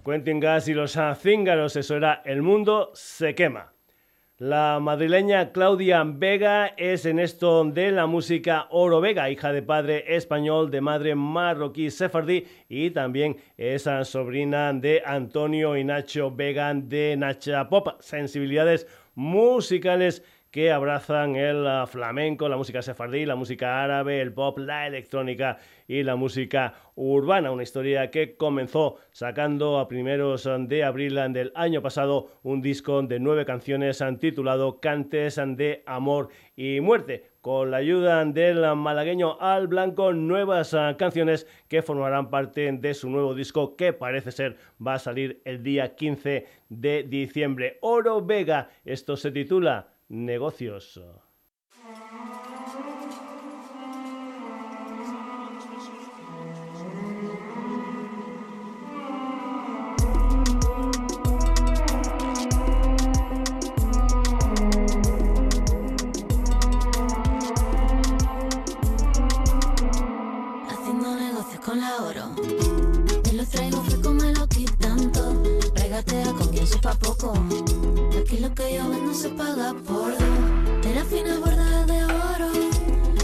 Quentin 0.06 0.38
Gas 0.38 0.68
y 0.68 0.74
los 0.74 0.96
Zíngaros, 1.20 1.74
eso 1.74 1.96
era 1.96 2.22
El 2.24 2.40
Mundo 2.40 2.92
se 2.94 3.34
quema. 3.34 3.72
La 4.38 4.78
madrileña 4.80 5.50
Claudia 5.50 6.04
Vega 6.06 6.68
es 6.76 7.06
en 7.06 7.18
esto 7.18 7.64
de 7.64 7.90
la 7.90 8.06
música 8.06 8.68
Oro 8.70 9.00
Vega, 9.00 9.28
hija 9.30 9.50
de 9.50 9.62
padre 9.62 10.14
español, 10.14 10.70
de 10.70 10.80
madre 10.80 11.16
marroquí 11.16 11.90
sefardí 11.90 12.46
y 12.68 12.90
también 12.90 13.36
es 13.56 13.88
sobrina 14.04 14.72
de 14.72 15.02
Antonio 15.04 15.76
y 15.76 15.82
Nacho 15.82 16.30
Vega 16.30 16.72
de 16.72 17.16
Nacha 17.16 17.68
Pop. 17.68 17.88
Sensibilidades 17.98 18.86
musicales 19.16 20.22
que 20.56 20.72
abrazan 20.72 21.36
el 21.36 21.66
uh, 21.66 21.86
flamenco, 21.86 22.48
la 22.48 22.56
música 22.56 22.80
sefardí, 22.80 23.26
la 23.26 23.36
música 23.36 23.84
árabe, 23.84 24.22
el 24.22 24.32
pop, 24.32 24.56
la 24.56 24.86
electrónica 24.86 25.58
y 25.86 26.02
la 26.02 26.16
música 26.16 26.72
urbana. 26.94 27.50
Una 27.50 27.62
historia 27.62 28.10
que 28.10 28.38
comenzó 28.38 28.96
sacando 29.12 29.78
a 29.78 29.86
primeros 29.86 30.48
de 30.60 30.82
abril 30.82 31.16
del 31.34 31.52
año 31.54 31.82
pasado 31.82 32.38
un 32.42 32.62
disco 32.62 33.02
de 33.02 33.20
nueve 33.20 33.44
canciones 33.44 34.02
titulado 34.18 34.80
Cantes 34.80 35.36
de 35.36 35.82
Amor 35.84 36.30
y 36.56 36.80
Muerte 36.80 37.26
con 37.42 37.70
la 37.70 37.76
ayuda 37.76 38.24
del 38.24 38.62
malagueño 38.76 39.38
Al 39.38 39.66
Blanco, 39.66 40.14
nuevas 40.14 40.74
canciones 40.96 41.46
que 41.68 41.82
formarán 41.82 42.30
parte 42.30 42.72
de 42.72 42.94
su 42.94 43.10
nuevo 43.10 43.34
disco 43.34 43.76
que 43.76 43.92
parece 43.92 44.32
ser 44.32 44.56
va 44.84 44.94
a 44.94 44.98
salir 44.98 45.42
el 45.44 45.62
día 45.62 45.94
15 45.94 46.46
de 46.70 47.02
diciembre. 47.02 47.76
Oro 47.82 48.24
Vega, 48.24 48.70
esto 48.86 49.18
se 49.18 49.30
titula 49.30 49.88
negocios. 50.08 51.00
Con 71.64 71.80
la 71.80 71.96
oro. 71.96 72.30
Te 73.24 73.32
lo 73.32 73.44
traigo 73.44 73.82
fresco, 73.82 74.12
me 74.12 74.32
lo 74.32 74.46
quitan 74.46 75.10
todo. 75.10 75.42
Regatea 75.74 76.32
con 76.32 76.48
quien 76.50 76.64
sepa 76.64 76.94
poco. 76.94 77.34
Aquí 78.26 78.38
lo 78.38 78.52
que 78.56 78.74
yo 78.74 78.90
vendo 78.90 79.14
se 79.14 79.28
paga 79.28 79.72
por 79.86 80.10
dos. 80.10 80.82
De 80.82 80.92
la 80.96 81.04
fina 81.04 81.38
bordada 81.38 81.86
de 81.86 82.04
oro. 82.06 82.50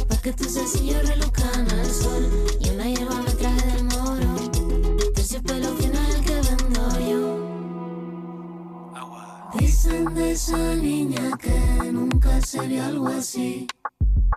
Pa' 0.06 0.16
que 0.18 0.32
tus 0.32 0.52
sencillos 0.52 1.08
reluzcan 1.08 1.68
al 1.72 1.86
sol. 1.86 2.30
Y 2.60 2.70
una 2.70 2.84
hierba 2.84 3.20
me 3.20 3.32
traje 3.32 3.66
del 3.66 3.82
moro. 3.82 4.36
Terciopelo 5.12 5.74
fino 5.74 5.94
es 5.94 6.14
el 6.14 6.24
que 6.24 6.34
vendo 6.34 7.00
yo. 7.10 7.20
Dicen 9.58 10.14
de 10.14 10.30
esa 10.30 10.76
niña 10.76 11.36
que 11.36 11.90
nunca 11.90 12.40
se 12.40 12.60
vio 12.60 12.84
algo 12.84 13.08
así. 13.08 13.66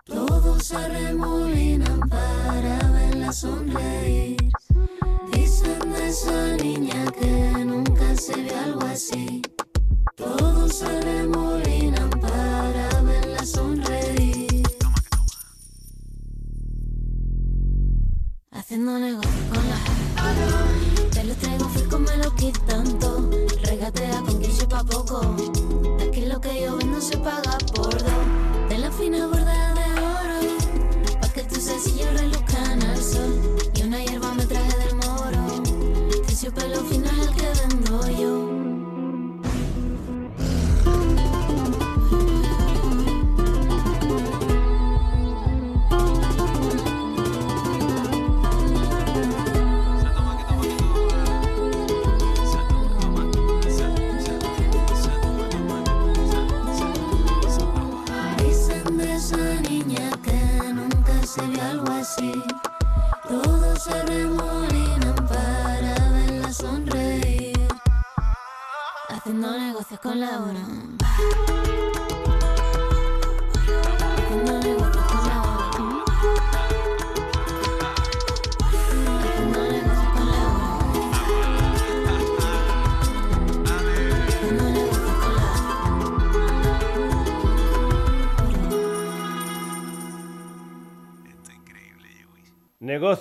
Todos 0.04 0.64
se 0.64 0.74
arremolinan 0.74 2.00
para 2.08 2.90
verla 2.90 3.32
sonreír. 3.32 4.50
Dicen 5.32 5.92
de 5.92 6.08
esa 6.08 6.56
niña 6.56 7.04
que 7.12 7.64
nunca 7.64 8.16
se 8.16 8.34
vio 8.34 8.58
algo 8.58 8.84
así. 8.86 9.45
Arremolinan 10.66 12.10
para 12.10 13.00
verla. 13.02 13.38
Haciendo 18.50 18.98
negocio 18.98 19.30
con 19.48 19.62
la 19.68 21.10
Te 21.10 21.22
lo 21.22 21.34
traigo 21.36 21.68
fresco, 21.68 21.98
me 22.00 22.16
lo 22.16 22.34
quitan 22.34 22.98
todo. 22.98 23.30
Regatea 23.62 24.20
con 24.22 24.40
quien 24.40 24.52
sepa 24.52 24.82
poco. 24.82 25.36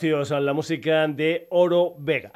Negocios, 0.06 0.44
la 0.44 0.54
música 0.54 1.08
de 1.08 1.48
Oro 1.50 1.96
Vega. 1.98 2.32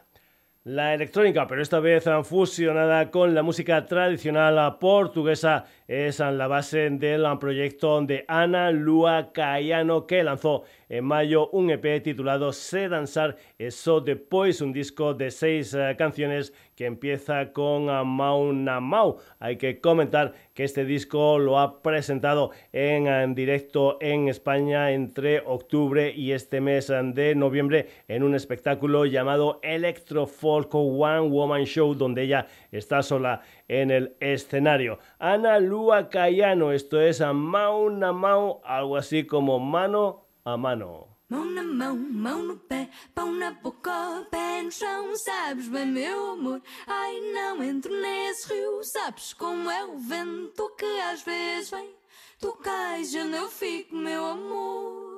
La 0.63 0.93
electrónica, 0.93 1.45
pero 1.47 1.61
esta 1.61 1.79
vez 1.79 2.05
fusionada 2.23 3.11
con 3.11 3.35
la 3.35 3.43
música 3.43 3.85
tradicional 3.85 4.77
portuguesa, 4.79 5.65
es 5.89 6.19
la 6.19 6.45
base 6.47 6.91
del 6.91 7.25
proyecto 7.39 7.99
de 8.03 8.23
Ana 8.27 8.69
Lua 8.69 9.31
Cayano 9.33 10.05
que 10.05 10.23
lanzó 10.23 10.63
en 10.87 11.03
mayo 11.03 11.49
un 11.49 11.71
EP 11.71 12.03
titulado 12.03 12.53
Se 12.53 12.89
Danzar 12.89 13.37
Eso 13.57 13.99
Depois, 13.99 14.61
un 14.61 14.71
disco 14.71 15.15
de 15.15 15.31
seis 15.31 15.73
eh, 15.73 15.95
canciones 15.97 16.53
que 16.75 16.85
empieza 16.85 17.51
con 17.53 17.85
Mauna 18.07 18.79
Mau. 18.79 19.17
Hay 19.39 19.57
que 19.57 19.81
comentar 19.81 20.33
que 20.53 20.63
este 20.63 20.85
disco 20.85 21.37
lo 21.39 21.59
ha 21.59 21.81
presentado 21.81 22.51
en, 22.71 23.07
en, 23.07 23.35
directo 23.35 23.97
en 23.99 24.29
España 24.29 24.91
entre 24.91 25.41
octubre 25.41 26.13
y 26.15 26.31
este 26.31 26.61
mes 26.61 26.87
de 26.87 27.35
noviembre 27.35 27.87
en 28.07 28.23
un 28.23 28.33
espectáculo 28.35 29.05
llamado 29.05 29.59
Electro 29.63 30.25
Folk 30.25 30.73
One 30.73 31.29
Woman 31.29 31.65
Show 31.65 31.95
donde 31.95 32.23
ella 32.23 32.47
está 32.71 33.03
sola 33.03 33.41
en 33.69 33.91
el 33.91 34.17
escenario. 34.19 34.99
Ana 35.19 35.59
Lua 35.59 36.09
Cayano, 36.09 36.73
esto 36.73 36.99
es 36.99 37.21
a 37.21 37.31
Mauna 37.31 38.11
Mau, 38.11 38.61
algo 38.65 38.97
así 38.97 39.25
como 39.25 39.59
mano 39.59 40.25
a 40.43 40.57
mano. 40.57 41.07
Mão 41.29 41.45
na 41.45 41.61
mão, 41.61 41.95
mão 41.95 42.41
no 42.41 42.57
pé, 42.57 42.89
pão 43.13 43.31
na 43.31 43.51
boca, 43.51 44.25
pé 44.31 44.63
no 44.63 44.71
chão, 44.71 45.15
sabes 45.15 45.67
bem, 45.67 45.85
meu 45.85 46.31
amor. 46.31 46.59
Ai, 46.87 47.21
não 47.35 47.63
entro 47.63 47.93
nesse 48.01 48.51
rio, 48.51 48.83
sabes 48.83 49.33
como 49.35 49.69
é 49.69 49.85
o 49.85 49.95
vento 49.99 50.75
que 50.75 50.99
às 51.01 51.21
vezes 51.21 51.69
vem. 51.69 51.91
Tu 52.39 52.51
cais, 52.53 53.13
eu 53.13 53.47
fico, 53.47 53.95
meu 53.95 54.25
amor. 54.25 55.08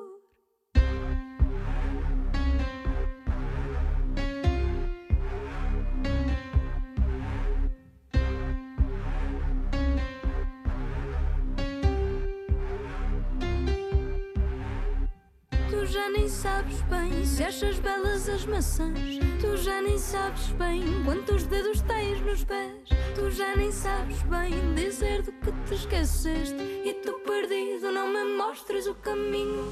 Já 15.91 16.09
nem 16.09 16.29
sabes 16.29 16.81
bem 16.83 17.25
se 17.25 17.43
achas 17.43 17.77
belas 17.79 18.29
as 18.29 18.45
maçãs. 18.45 19.19
Tu 19.41 19.57
já 19.57 19.81
nem 19.81 19.97
sabes 19.97 20.47
bem 20.53 20.81
quantos 21.03 21.43
dedos 21.43 21.81
tens 21.81 22.21
nos 22.21 22.45
pés. 22.45 22.71
Tu 23.13 23.29
já 23.31 23.57
nem 23.57 23.69
sabes 23.73 24.21
bem 24.23 24.53
dizer 24.73 25.21
do 25.21 25.33
que 25.33 25.51
te 25.51 25.73
esqueceste. 25.73 26.55
E 26.55 26.93
tu 27.03 27.11
perdido 27.25 27.91
não 27.91 28.07
me 28.07 28.37
mostres 28.37 28.87
o 28.87 28.95
caminho. 28.95 29.69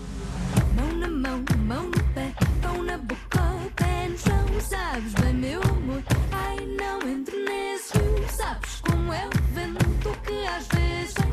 Mão 0.76 0.98
na 0.98 1.08
mão, 1.08 1.46
mão 1.66 1.86
no 1.86 2.04
pé, 2.14 2.34
pão 2.62 2.84
na 2.84 2.98
boca, 2.98 3.40
pé 3.78 4.10
no 4.10 4.18
chão. 4.18 4.46
Sabes 4.60 5.14
bem, 5.14 5.34
meu 5.34 5.62
amor. 5.62 6.04
Ai, 6.34 6.58
não 6.66 7.00
entre 7.10 7.38
nesse. 7.46 7.94
Sabes 8.30 8.82
como 8.82 9.14
é 9.14 9.26
o 9.26 9.54
vento 9.54 10.12
que 10.26 10.46
às 10.48 10.68
vezes 10.68 11.29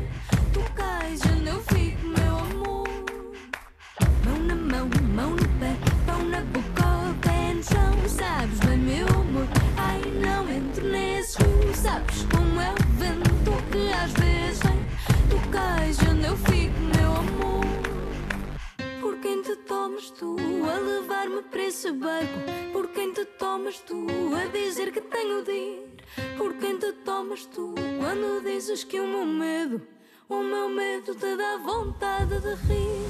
tomas 20.07 20.11
tu 20.11 20.35
a 20.69 20.79
levar-me 20.79 21.41
para 21.43 21.63
esse 21.63 21.91
barco? 21.91 22.39
Por 22.71 22.87
quem 22.89 23.11
te 23.11 23.25
tomas 23.25 23.79
tu 23.79 24.05
a 24.35 24.45
dizer 24.47 24.91
que 24.91 25.01
tenho 25.01 25.43
de 25.43 25.51
ir? 25.51 26.37
Por 26.37 26.53
quem 26.55 26.77
te 26.77 26.91
tomas 27.03 27.45
tu 27.45 27.73
quando 27.99 28.43
dizes 28.43 28.83
que 28.83 28.99
o 28.99 29.07
meu 29.07 29.25
medo, 29.25 29.81
o 30.29 30.41
meu 30.41 30.69
medo 30.69 31.15
te 31.15 31.35
dá 31.35 31.57
vontade 31.57 32.39
de 32.39 32.55
rir? 32.67 33.07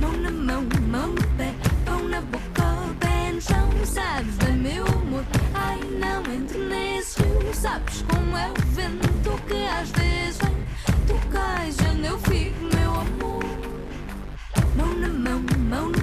Mão 0.00 0.12
na 0.12 0.30
mão, 0.30 0.62
mão 0.88 1.08
no 1.08 1.22
pé, 1.36 1.54
pão 1.84 2.08
na 2.08 2.20
boca, 2.20 2.94
pé 3.00 3.32
no 3.32 3.40
chão. 3.40 3.68
Sabes 3.84 4.36
bem, 4.36 4.56
meu 4.56 4.86
amor? 4.86 5.24
Ai, 5.54 5.80
não 5.98 6.20
entro 6.32 6.58
nesse 6.58 7.22
rio. 7.22 7.54
Sabes 7.54 8.02
como 8.02 8.36
é 8.36 8.50
o 8.50 8.54
vento 8.72 9.42
que 9.46 9.64
às 9.66 9.90
vezes 9.90 10.38
vem. 10.38 10.56
Tu 11.06 11.28
cais 11.30 11.76
onde 11.90 12.06
eu 12.06 12.18
fico, 12.20 12.60
meu 12.76 12.90
amor. 12.90 13.42
Mão 14.76 14.94
na 14.94 15.08
mão, 15.08 15.42
mão 15.68 15.88
no 15.88 16.01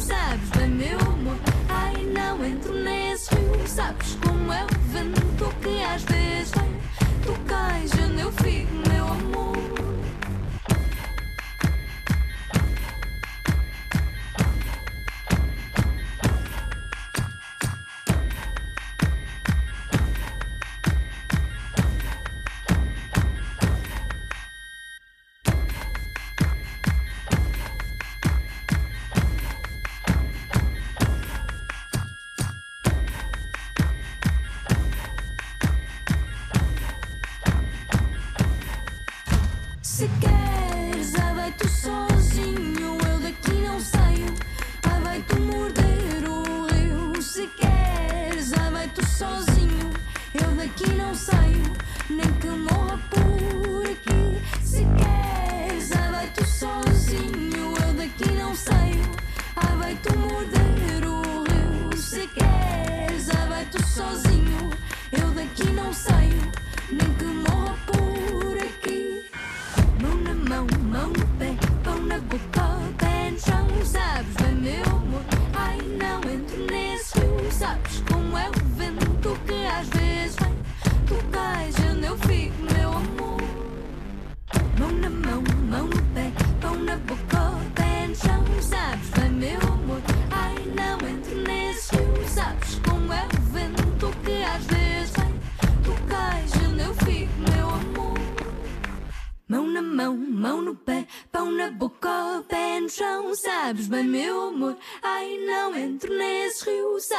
Sabes 0.00 0.48
bem, 0.50 0.68
meu 0.68 0.98
amor? 1.00 1.36
Ai, 1.68 1.94
não 2.04 2.44
entro 2.44 2.72
nesse 2.72 3.34
rio. 3.34 3.66
Sabes 3.66 4.16
como 4.24 4.52
é 4.52 4.64
o 4.64 4.92
vento 4.92 5.54
que 5.60 5.82
às 5.82 6.02
vezes 6.04 6.57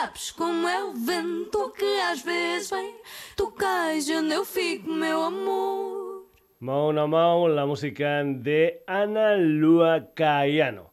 sabes 0.09 0.31
como 0.31 0.67
é 0.67 0.83
o 0.83 0.93
vento 0.93 1.71
que 1.71 1.99
às 2.01 2.21
vezes 2.21 2.69
vem. 2.69 2.95
Tu 3.35 3.51
cais 3.51 4.09
e 4.09 4.15
onde 4.15 4.33
eu 4.33 4.43
fico, 4.43 4.89
meu 4.91 5.21
amor. 5.23 6.25
Mão 6.59 6.91
na 6.91 7.07
mão, 7.07 7.45
a 7.45 7.65
música 7.65 8.23
de 8.23 8.81
Ana 8.87 9.35
Lua 9.35 10.01
Caiano. 10.15 10.88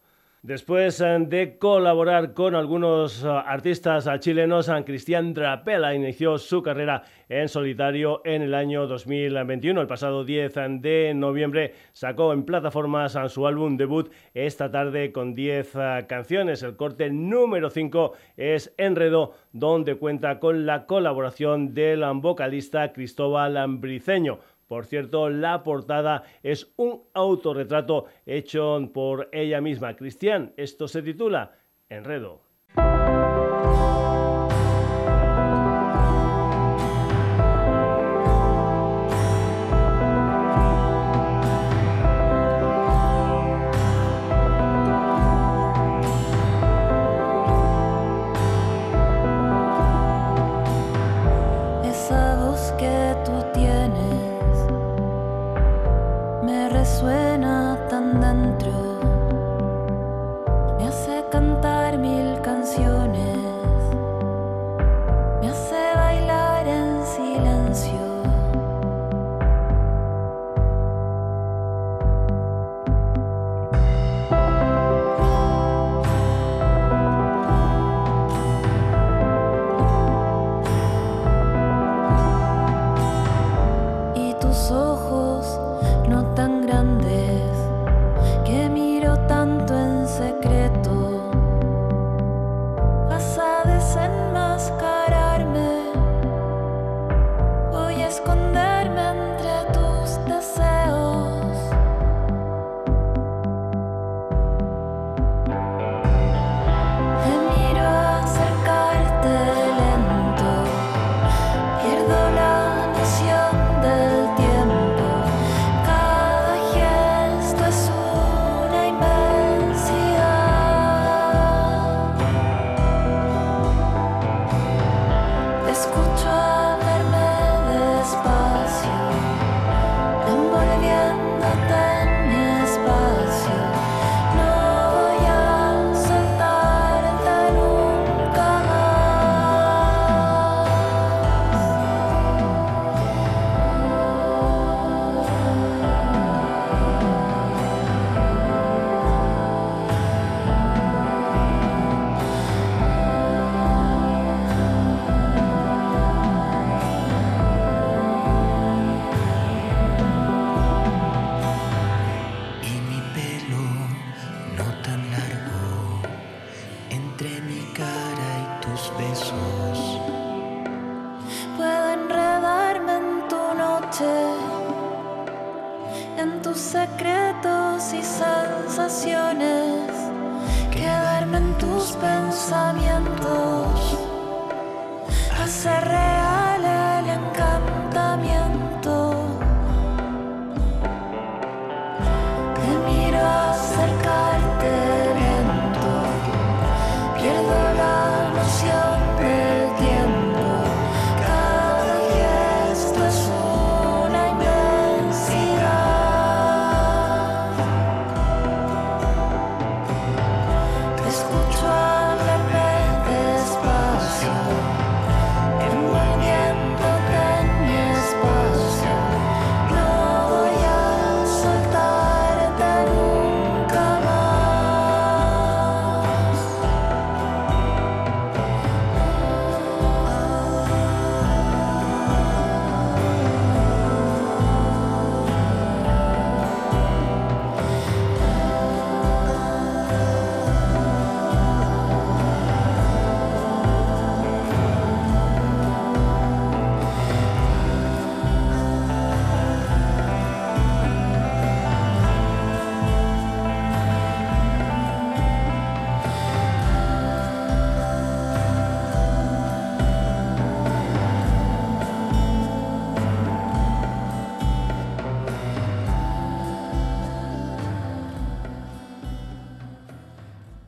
Después 0.47 1.01
eh, 1.01 1.19
de 1.27 1.59
colaborar 1.59 2.33
con 2.33 2.55
algunos 2.55 3.25
eh, 3.25 3.27
artistas 3.27 4.09
chilenos, 4.21 4.71
Cristian 4.85 5.35
Drapela 5.35 5.93
inició 5.93 6.39
su 6.39 6.63
carrera 6.63 7.03
en 7.29 7.49
solitario 7.49 8.23
en 8.25 8.43
el 8.43 8.55
año 8.55 8.87
2021. 8.87 9.81
El 9.81 9.89
pasado 9.89 10.25
10 10.25 10.55
de 10.81 11.15
noviembre 11.17 11.75
sacó 11.93 12.33
en 12.33 12.45
plataformas 12.45 13.19
su 13.29 13.45
álbum 13.45 13.77
debut 13.77 14.13
esta 14.35 14.71
tarde 14.71 15.11
con 15.11 15.35
10 15.35 15.73
eh, 15.75 16.07
canciones. 16.09 16.63
El 16.63 16.77
corte 16.77 17.11
número 17.11 17.69
5 17.69 18.13
es 18.37 18.73
Enredo, 18.79 19.35
donde 19.51 19.97
cuenta 19.97 20.39
con 20.39 20.65
la 20.65 20.87
colaboración 20.87 21.75
del 21.75 22.05
vocalista 22.21 22.93
Cristóbal 22.93 23.59
Briceño. 23.79 24.39
Por 24.67 24.87
cierto, 24.87 25.29
la 25.29 25.63
portada 25.63 26.25
es 26.43 26.73
un 26.77 27.03
autorretrato 27.15 28.07
hecho 28.25 28.91
por 28.93 29.29
ella 29.33 29.61
misma. 29.61 29.95
Cristian, 29.95 30.53
esto 30.57 30.89
se 30.89 31.03
titula 31.03 31.53
Enredo. 31.89 32.46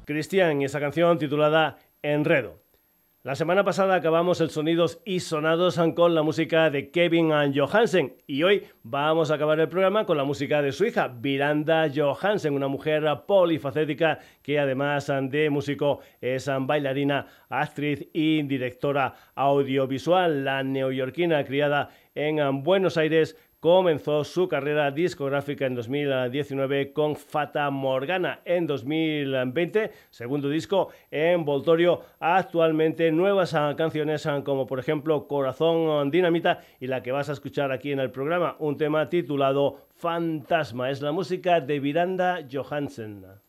Cristian 0.09 0.63
y 0.63 0.65
esa 0.65 0.81
canción 0.81 1.19
titulada 1.19 1.77
Enredo. 2.01 2.63
La 3.25 3.35
semana 3.35 3.63
pasada 3.63 3.95
acabamos 3.95 4.41
el 4.41 4.49
Sonidos 4.49 5.03
y 5.05 5.21
Sonados 5.21 5.79
con 5.95 6.15
la 6.15 6.23
música 6.23 6.71
de 6.71 6.91
Kevin 6.91 7.31
Johansen 7.55 8.15
y 8.27 8.43
hoy 8.43 8.65
vamos 8.83 9.31
a 9.31 9.35
acabar 9.35 9.61
el 9.61 9.69
programa 9.69 10.07
con 10.07 10.17
la 10.17 10.25
música 10.25 10.63
de 10.63 10.73
su 10.73 10.87
hija, 10.87 11.09
Miranda 11.09 11.91
Johansen, 11.95 12.55
una 12.55 12.69
mujer 12.69 13.05
polifacética 13.27 14.19
que 14.41 14.59
además 14.59 15.13
de 15.25 15.51
músico 15.51 16.01
es 16.23 16.49
bailarina, 16.61 17.27
actriz 17.51 18.09
y 18.15 18.45
directora 18.45 19.13
audiovisual. 19.35 20.43
La 20.43 20.63
neoyorquina 20.63 21.45
criada 21.45 21.91
en 22.15 22.63
Buenos 22.63 22.97
Aires 22.97 23.37
comenzó 23.61 24.23
su 24.25 24.49
carrera 24.49 24.91
discográfica 24.91 25.67
en 25.67 25.75
2019 25.75 26.93
con 26.93 27.17
Fata 27.17 27.71
Morgana. 27.71 28.41
En 28.45 28.67
2020, 28.67 29.91
segundo 30.11 30.49
disco 30.49 30.91
en 31.11 31.45
Voltorio, 31.45 32.03
actualmente 32.21 33.11
nuevas 33.11 33.53
canciones 33.77 34.29
como 34.45 34.67
por 34.67 34.79
ejemplo 34.79 35.27
Corazón 35.27 36.11
Dinamita 36.11 36.61
y 36.79 36.87
la 36.87 37.03
que 37.03 37.13
vas 37.13 37.29
a 37.29 37.33
escuchar 37.33 37.73
aquí 37.73 37.93
en 37.93 38.01
el 38.01 38.11
programa, 38.11 38.57
un 38.59 38.77
tema 38.77 39.09
titulado 39.09 39.89
Fantasma. 39.97 40.91
Es 40.91 41.03
la 41.03 41.13
música 41.13 41.61
de 41.61 41.81
Miranda 41.81 42.47
Johansen. 42.51 43.48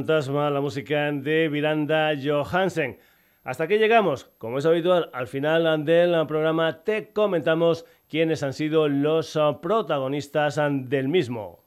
Fantasma, 0.00 0.48
la 0.48 0.62
música 0.62 1.12
de 1.12 1.50
Miranda 1.50 2.12
Johansen. 2.16 2.98
Hasta 3.44 3.64
aquí 3.64 3.76
llegamos. 3.76 4.30
Como 4.38 4.56
es 4.56 4.64
habitual, 4.64 5.10
al 5.12 5.26
final 5.26 5.84
del 5.84 6.26
programa 6.26 6.84
te 6.84 7.12
comentamos 7.12 7.84
quiénes 8.08 8.42
han 8.42 8.54
sido 8.54 8.88
los 8.88 9.38
protagonistas 9.60 10.58
del 10.88 11.08
mismo. 11.08 11.59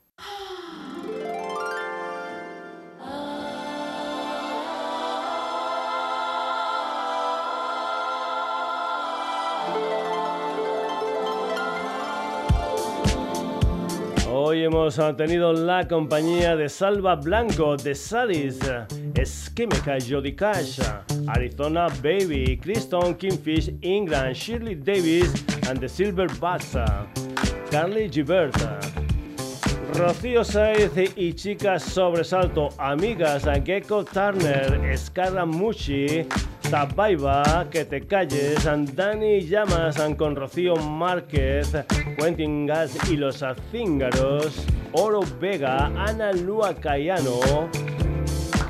Hemos 14.63 14.97
tenido 15.17 15.51
la 15.51 15.85
compañía 15.89 16.55
de 16.55 16.69
Salva 16.69 17.15
Blanco, 17.15 17.75
de 17.75 17.93
Sadis, 17.93 18.59
Esquímica 19.13 19.97
Jody 19.99 20.33
Cash, 20.33 20.79
Arizona 21.27 21.87
Baby, 22.01 22.57
Kristen 22.61 23.13
Kingfish, 23.15 23.73
England, 23.81 24.33
Shirley 24.33 24.75
Davis, 24.75 25.33
and 25.67 25.81
the 25.81 25.89
Silver 25.89 26.27
Bats, 26.39 26.77
Carly 27.69 28.09
Giberta. 28.09 28.79
Rocío 29.95 30.45
Saiz 30.45 30.91
y 31.17 31.33
Chicas 31.33 31.83
Sobresalto, 31.83 32.69
Amigas, 32.77 33.43
Gecko 33.65 34.05
Turner, 34.05 34.97
Scaramucci, 34.97 36.25
Tabaiba, 36.73 37.67
Que 37.69 37.85
Te 37.85 38.01
Calles, 38.01 38.63
Dani 38.95 39.41
Llamas 39.41 39.95
con 40.17 40.35
Rocío 40.35 40.75
Márquez, 40.75 41.71
Quentin 42.17 42.65
Gas 42.65 42.97
y 43.11 43.15
los 43.15 43.43
Azíngaros, 43.43 44.65
Oro 44.91 45.19
Vega, 45.39 45.91
Ana 45.95 46.33
Lua 46.33 46.73
Cayano, 46.73 47.69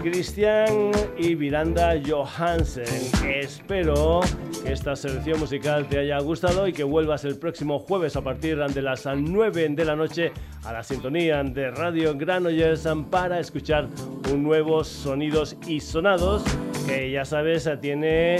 Cristian 0.04 0.92
y 1.18 1.34
Miranda 1.34 1.94
Johansen. 2.06 2.84
Espero 3.26 4.20
que 4.62 4.74
esta 4.74 4.98
selección 4.98 5.40
musical 5.40 5.88
te 5.88 6.00
haya 6.00 6.20
gustado 6.20 6.68
y 6.68 6.74
que 6.74 6.84
vuelvas 6.84 7.24
el 7.24 7.40
próximo 7.40 7.80
jueves 7.80 8.18
a 8.18 8.22
partir 8.22 8.58
de 8.58 8.82
las 8.82 9.06
9 9.06 9.70
de 9.70 9.86
la 9.86 9.96
noche 9.96 10.34
a 10.66 10.74
la 10.74 10.84
sintonía 10.84 11.42
de 11.42 11.72
Radio 11.72 12.18
Granollers 12.18 12.86
para 13.10 13.40
escuchar 13.40 13.88
un 14.30 14.44
nuevo 14.44 14.84
Sonidos 14.84 15.56
y 15.68 15.80
Sonados 15.80 16.44
que 16.86 17.12
ya 17.12 17.24
sabes 17.24 17.70
tiene 17.82 18.38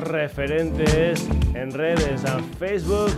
referentes 0.00 1.28
en 1.54 1.70
redes 1.70 2.24
a 2.24 2.40
Facebook, 2.58 3.12